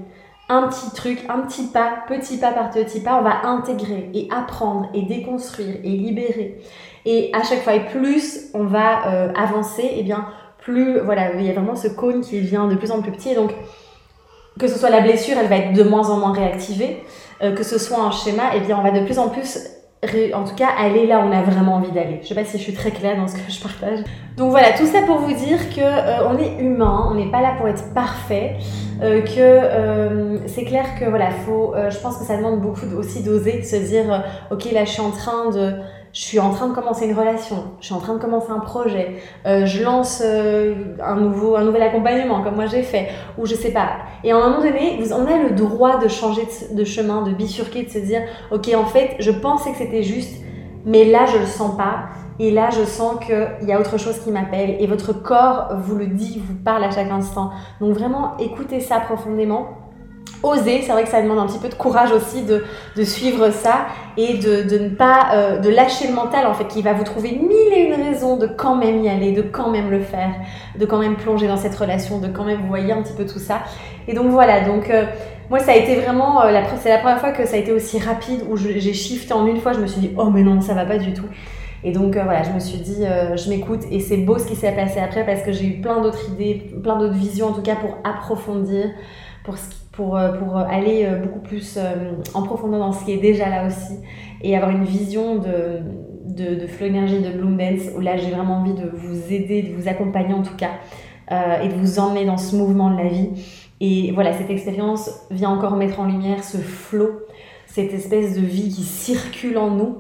Un 0.47 0.67
petit 0.67 0.91
truc, 0.93 1.25
un 1.27 1.39
petit 1.39 1.67
pas, 1.67 2.03
petit 2.07 2.37
pas 2.37 2.51
par 2.51 2.69
petit 2.69 2.99
pas, 2.99 3.17
on 3.17 3.23
va 3.23 3.47
intégrer 3.47 4.09
et 4.13 4.27
apprendre 4.31 4.89
et 4.93 5.01
déconstruire 5.03 5.75
et 5.83 5.89
libérer. 5.89 6.61
Et 7.05 7.31
à 7.33 7.43
chaque 7.43 7.61
fois, 7.61 7.79
plus 7.79 8.47
on 8.53 8.65
va 8.65 9.07
euh, 9.07 9.33
avancer, 9.35 9.83
et 9.83 9.99
eh 9.99 10.03
bien 10.03 10.27
plus, 10.59 10.99
voilà, 10.99 11.33
il 11.33 11.45
y 11.45 11.49
a 11.49 11.53
vraiment 11.53 11.75
ce 11.75 11.87
cône 11.87 12.21
qui 12.21 12.39
vient 12.39 12.67
de 12.67 12.75
plus 12.75 12.91
en 12.91 13.01
plus 13.01 13.11
petit. 13.11 13.29
Et 13.29 13.35
donc, 13.35 13.53
que 14.59 14.67
ce 14.67 14.79
soit 14.79 14.89
la 14.89 15.01
blessure, 15.01 15.37
elle 15.37 15.47
va 15.47 15.57
être 15.57 15.73
de 15.73 15.83
moins 15.83 16.09
en 16.09 16.17
moins 16.17 16.33
réactivée, 16.33 17.03
euh, 17.41 17.53
que 17.53 17.63
ce 17.63 17.77
soit 17.77 17.99
un 17.99 18.11
schéma, 18.11 18.55
et 18.55 18.57
eh 18.57 18.59
bien 18.61 18.77
on 18.79 18.83
va 18.83 18.91
de 18.91 19.05
plus 19.05 19.19
en 19.19 19.29
plus 19.29 19.59
en 20.33 20.43
tout 20.43 20.55
cas 20.55 20.67
aller 20.77 21.05
là 21.05 21.24
on 21.25 21.31
a 21.31 21.41
vraiment 21.41 21.75
envie 21.75 21.91
d'aller. 21.91 22.19
Je 22.21 22.27
sais 22.27 22.35
pas 22.35 22.45
si 22.45 22.57
je 22.57 22.63
suis 22.63 22.74
très 22.74 22.91
claire 22.91 23.17
dans 23.17 23.27
ce 23.27 23.35
que 23.35 23.51
je 23.51 23.59
partage. 23.59 24.00
Donc 24.38 24.51
voilà, 24.51 24.74
tout 24.74 24.85
ça 24.85 25.01
pour 25.03 25.19
vous 25.19 25.33
dire 25.33 25.69
que 25.69 25.79
euh, 25.79 26.27
on 26.27 26.38
est 26.38 26.62
humain, 26.62 27.07
on 27.09 27.15
n'est 27.15 27.31
pas 27.31 27.41
là 27.41 27.53
pour 27.57 27.67
être 27.67 27.93
parfait, 27.93 28.57
euh, 29.01 29.21
que 29.21 29.39
euh, 29.39 30.47
c'est 30.47 30.65
clair 30.65 30.85
que 31.00 31.05
voilà, 31.05 31.31
faut, 31.31 31.74
je 31.89 31.97
pense 32.00 32.17
que 32.17 32.25
ça 32.25 32.35
demande 32.35 32.59
beaucoup 32.59 32.85
aussi 32.97 33.24
d'oser, 33.24 33.59
de 33.59 33.65
se 33.65 33.77
dire 33.77 34.24
ok 34.51 34.71
là 34.74 34.83
je 34.83 34.91
suis 34.91 35.01
en 35.01 35.12
train 35.12 35.51
de 35.51 35.75
je 36.15 36.22
suis 36.22 36.39
en 36.39 36.51
train 36.51 36.69
de 36.69 36.74
commencer 36.74 37.07
une 37.07 37.13
relation, 37.13 37.57
je 37.81 37.88
suis 37.88 37.93
en 37.93 38.00
train 38.00 38.13
de 38.13 38.19
commencer 38.19 38.50
un 38.50 38.60
projet, 38.60 39.17
euh, 39.45 39.65
je 39.65 39.84
lance 39.84 40.24
euh, 40.25 40.95
un, 41.03 41.17
nouveau, 41.17 41.57
un 41.57 41.65
nouvel 41.65 41.81
accompagnement 41.81 42.41
comme 42.41 42.55
moi 42.55 42.67
j'ai 42.67 42.84
fait, 42.84 43.10
ou 43.38 43.45
je 43.45 43.53
sais 43.53 43.72
pas. 43.72 43.89
Et 44.24 44.31
à 44.31 44.38
un 44.38 44.39
moment 44.39 44.62
donné, 44.62 44.98
vous, 45.01 45.12
on 45.12 45.25
a 45.27 45.38
le 45.38 45.51
droit 45.51 46.00
de 46.00 46.07
changer 46.07 46.43
de, 46.72 46.84
chemin, 46.86 47.24
de 47.24 47.31
bifurquer, 47.31 47.84
de 47.84 47.89
se 47.89 48.00
dire, 48.00 48.22
ok, 48.50 48.72
en 48.77 48.86
fait, 48.86 49.17
je 49.19 49.29
pensais 49.29 49.72
que 49.72 49.77
c'était 49.77 50.03
juste, 50.03 50.41
mais 50.86 51.03
là, 51.03 51.25
je 51.25 51.38
le 51.38 51.45
sens 51.45 51.75
pas. 51.75 52.05
Et 52.39 52.50
là, 52.50 52.69
je 52.69 52.86
sens 52.86 53.17
qu'il 53.25 53.67
y 53.67 53.74
a 53.74 53.79
autre 53.79 53.98
chose 53.98 54.19
qui 54.19 54.31
m'appelle. 54.31 54.77
Et 54.79 54.88
votre 54.88 55.13
corps 55.13 55.74
vous 55.77 55.95
le 55.95 56.07
dit, 56.07 56.41
vous 56.45 56.55
parle 56.55 56.84
à 56.86 56.91
chaque 56.91 57.12
instant. 57.12 57.51
Donc 57.81 57.93
vraiment, 57.93 58.38
écoutez 58.39 58.79
ça 58.79 59.00
profondément 59.00 59.85
oser. 60.44 60.82
C'est 60.82 60.92
vrai 60.92 61.04
que 61.04 61.10
ça 61.10 61.22
demande 61.22 61.39
un 61.39 61.48
petit 61.48 61.60
peu 61.60 61.70
de 61.70 61.75
courage 61.75 62.12
aussi 62.12 62.44
de, 62.44 62.63
de 62.96 63.04
suivre 63.04 63.50
ça 63.51 63.88
et 64.18 64.38
de, 64.38 64.63
de 64.63 64.77
ne 64.84 64.89
pas 64.89 65.27
euh, 65.34 65.60
de 65.60 65.70
lâcher 65.70 66.08
le 66.08 66.13
mental 66.13 66.48
en 66.48 66.54
fait 66.54 66.68
qui 66.68 66.82
va 66.82 66.94
vous 66.94 67.04
trouver 67.04 67.32
mille 67.32 67.74
et 67.74 67.82
une 67.82 67.94
raisons 67.94 68.38
de 68.38 68.48
quand 68.48 68.75
même 68.75 69.04
y 69.04 69.10
aller, 69.10 69.32
de 69.32 69.42
quand 69.42 69.70
même 69.70 69.89
le 69.89 70.00
faire, 70.00 70.32
de 70.77 70.86
quand 70.86 71.00
même 71.00 71.15
plonger 71.15 71.48
dans 71.48 71.58
cette 71.58 71.75
relation, 71.75 72.20
de 72.20 72.27
quand 72.27 72.44
même 72.44 72.62
vous 72.62 72.68
voyez 72.68 72.94
un 72.94 73.01
petit 73.01 73.13
peu 73.13 73.25
tout 73.25 73.39
ça. 73.39 73.62
Et 74.08 74.13
donc 74.13 74.27
voilà, 74.27 74.62
donc 74.62 74.89
euh, 74.89 75.06
moi 75.50 75.60
ça 75.60 75.72
a 75.72 75.75
été 75.75 75.96
vraiment 75.96 76.44
euh, 76.44 76.51
la 76.51 76.63
c'est 76.77 76.89
la 76.89 77.00
première 77.00 77.20
fois 77.20 77.32
que 77.32 77.46
ça 77.46 77.56
a 77.56 77.60
été 77.60 77.72
aussi 77.72 78.00
rapide 78.00 78.42
où 78.50 78.56
j'ai 78.56 78.94
shifté 78.94 79.34
en 79.34 79.46
une 79.46 79.60
fois, 79.60 79.74
je 79.74 79.80
me 79.80 79.88
suis 79.88 80.01
dit 80.01 80.12
oh 80.18 80.30
mais 80.30 80.44
non, 80.44 80.62
ça 80.62 80.74
va 80.74 80.86
pas 80.86 80.98
du 80.98 81.13
tout. 81.13 81.27
Et 81.84 81.92
donc 81.92 82.13
voilà, 82.15 82.42
je 82.42 82.50
me 82.50 82.60
suis 82.60 82.80
dit, 82.80 83.04
je 83.04 83.48
m'écoute 83.48 83.82
et 83.92 84.00
c'est 84.00 84.18
beau 84.18 84.39
ce 84.39 84.48
qui 84.48 84.56
s'est 84.56 84.72
passé 84.72 85.00
après 85.00 85.24
parce 85.24 85.44
que 85.44 85.51
j'ai 85.51 85.68
eu 85.68 85.82
plein 85.82 86.01
d'autres 86.01 86.32
idées, 86.32 86.72
plein 86.82 86.98
d'autres 86.98 87.13
visions 87.13 87.50
en 87.50 87.51
tout 87.51 87.62
cas 87.62 87.75
pour 87.75 88.00
approfondir, 88.04 88.89
pour 89.44 89.60
ce 89.60 89.70
qui 89.70 89.85
pour, 89.95 90.17
euh, 90.17 90.33
pour 90.33 90.57
aller 90.57 91.05
euh, 91.05 91.19
beaucoup 91.19 91.39
plus 91.39 91.77
euh, 91.77 92.11
en 92.33 92.43
profondeur 92.43 92.79
dans 92.79 92.91
ce 92.91 93.05
qui 93.05 93.13
est 93.13 93.17
déjà 93.17 93.49
là 93.49 93.65
aussi 93.65 93.99
et 94.41 94.55
avoir 94.55 94.71
une 94.71 94.83
vision 94.83 95.37
de, 95.37 95.79
de, 96.25 96.67
Flow 96.67 96.87
Energy, 96.87 97.21
de 97.21 97.31
Bloom 97.31 97.57
Dance, 97.57 97.89
où 97.95 98.01
là 98.01 98.17
j'ai 98.17 98.29
vraiment 98.29 98.57
envie 98.57 98.73
de 98.73 98.89
vous 98.93 99.33
aider, 99.33 99.63
de 99.63 99.73
vous 99.73 99.87
accompagner 99.87 100.33
en 100.33 100.43
tout 100.43 100.55
cas, 100.55 100.71
et 101.31 101.67
de 101.67 101.73
vous 101.73 101.97
emmener 101.97 102.25
dans 102.25 102.37
ce 102.37 102.55
mouvement 102.55 102.91
de 102.91 102.97
la 102.97 103.07
vie. 103.07 103.29
Et 103.79 104.11
voilà, 104.11 104.33
cette 104.33 104.51
expérience 104.51 105.09
vient 105.31 105.49
encore 105.49 105.75
mettre 105.77 105.99
en 105.99 106.05
lumière 106.05 106.43
ce 106.43 106.57
flow, 106.57 107.21
cette 107.65 107.93
espèce 107.93 108.35
de 108.35 108.45
vie 108.45 108.69
qui 108.69 108.83
circule 108.83 109.57
en 109.57 109.71
nous. 109.71 109.97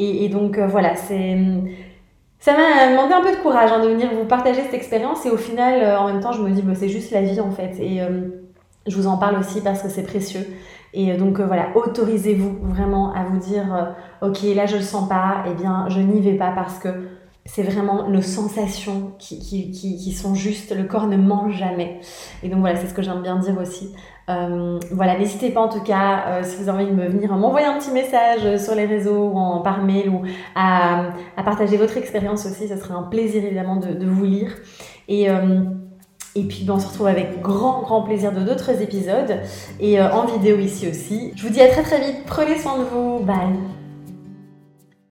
Et, 0.00 0.28
donc 0.30 0.58
voilà, 0.58 0.96
c'est... 0.96 1.38
Ça 2.40 2.52
m'a 2.52 2.90
demandé 2.90 3.12
un 3.12 3.22
peu 3.22 3.30
de 3.30 3.40
courage 3.42 3.70
hein, 3.70 3.84
de 3.84 3.88
venir 3.88 4.08
vous 4.18 4.24
partager 4.24 4.62
cette 4.62 4.74
expérience 4.74 5.24
et 5.26 5.30
au 5.30 5.36
final, 5.36 5.96
en 5.96 6.08
même 6.08 6.20
temps, 6.20 6.32
je 6.32 6.42
me 6.42 6.50
dis, 6.50 6.62
bah, 6.62 6.74
c'est 6.74 6.88
juste 6.88 7.12
la 7.12 7.22
vie 7.22 7.38
en 7.40 7.52
fait. 7.52 7.74
Je 8.86 8.96
vous 8.96 9.06
en 9.06 9.18
parle 9.18 9.38
aussi 9.38 9.60
parce 9.60 9.82
que 9.82 9.88
c'est 9.88 10.04
précieux. 10.04 10.46
Et 10.96 11.12
euh, 11.12 11.18
donc 11.18 11.38
euh, 11.38 11.46
voilà, 11.46 11.68
autorisez-vous 11.74 12.58
vraiment 12.62 13.12
à 13.12 13.24
vous 13.24 13.38
dire, 13.38 13.74
euh, 13.74 14.28
ok, 14.28 14.42
là 14.54 14.66
je 14.66 14.76
le 14.76 14.82
sens 14.82 15.08
pas, 15.08 15.44
et 15.46 15.50
eh 15.50 15.54
bien 15.54 15.86
je 15.88 16.00
n'y 16.00 16.20
vais 16.20 16.36
pas 16.38 16.52
parce 16.52 16.78
que 16.78 16.88
c'est 17.44 17.62
vraiment 17.62 18.08
nos 18.08 18.22
sensations 18.22 19.12
qui, 19.20 19.38
qui, 19.38 19.70
qui, 19.70 20.12
sont 20.12 20.34
justes, 20.34 20.74
le 20.74 20.82
corps 20.82 21.06
ne 21.06 21.16
ment 21.16 21.48
jamais. 21.48 22.00
Et 22.42 22.48
donc 22.48 22.58
voilà, 22.58 22.74
c'est 22.74 22.88
ce 22.88 22.94
que 22.94 23.02
j'aime 23.02 23.22
bien 23.22 23.36
dire 23.36 23.56
aussi. 23.60 23.94
voilà, 24.26 25.16
n'hésitez 25.16 25.50
pas 25.50 25.60
en 25.60 25.68
tout 25.68 25.82
cas, 25.82 26.42
si 26.42 26.56
vous 26.56 26.68
avez 26.68 26.82
envie 26.82 26.90
de 26.90 26.96
me 26.96 27.06
venir 27.06 27.32
m'envoyer 27.36 27.68
un 27.68 27.78
petit 27.78 27.92
message 27.92 28.56
sur 28.56 28.74
les 28.74 28.86
réseaux 28.86 29.28
ou 29.28 29.62
par 29.62 29.84
mail 29.84 30.08
ou 30.08 30.22
à, 30.56 31.12
partager 31.44 31.76
votre 31.76 31.96
expérience 31.96 32.46
aussi, 32.46 32.66
ce 32.66 32.76
serait 32.76 32.94
un 32.94 33.04
plaisir 33.04 33.44
évidemment 33.44 33.76
de, 33.76 33.92
de 33.92 34.06
vous 34.06 34.24
lire. 34.24 34.50
Et 35.06 35.28
et 36.36 36.42
puis 36.42 36.64
ben, 36.64 36.74
on 36.74 36.78
se 36.78 36.86
retrouve 36.86 37.06
avec 37.06 37.40
grand 37.40 37.82
grand 37.82 38.02
plaisir 38.02 38.30
de 38.32 38.40
d'autres 38.40 38.82
épisodes. 38.82 39.40
Et 39.80 39.98
euh, 39.98 40.12
en 40.12 40.26
vidéo 40.26 40.58
ici 40.58 40.88
aussi. 40.88 41.32
Je 41.34 41.42
vous 41.42 41.52
dis 41.52 41.60
à 41.60 41.68
très 41.68 41.82
très 41.82 42.00
vite, 42.00 42.24
prenez 42.26 42.58
soin 42.58 42.78
de 42.78 42.84
vous, 42.84 43.20
bye 43.20 43.75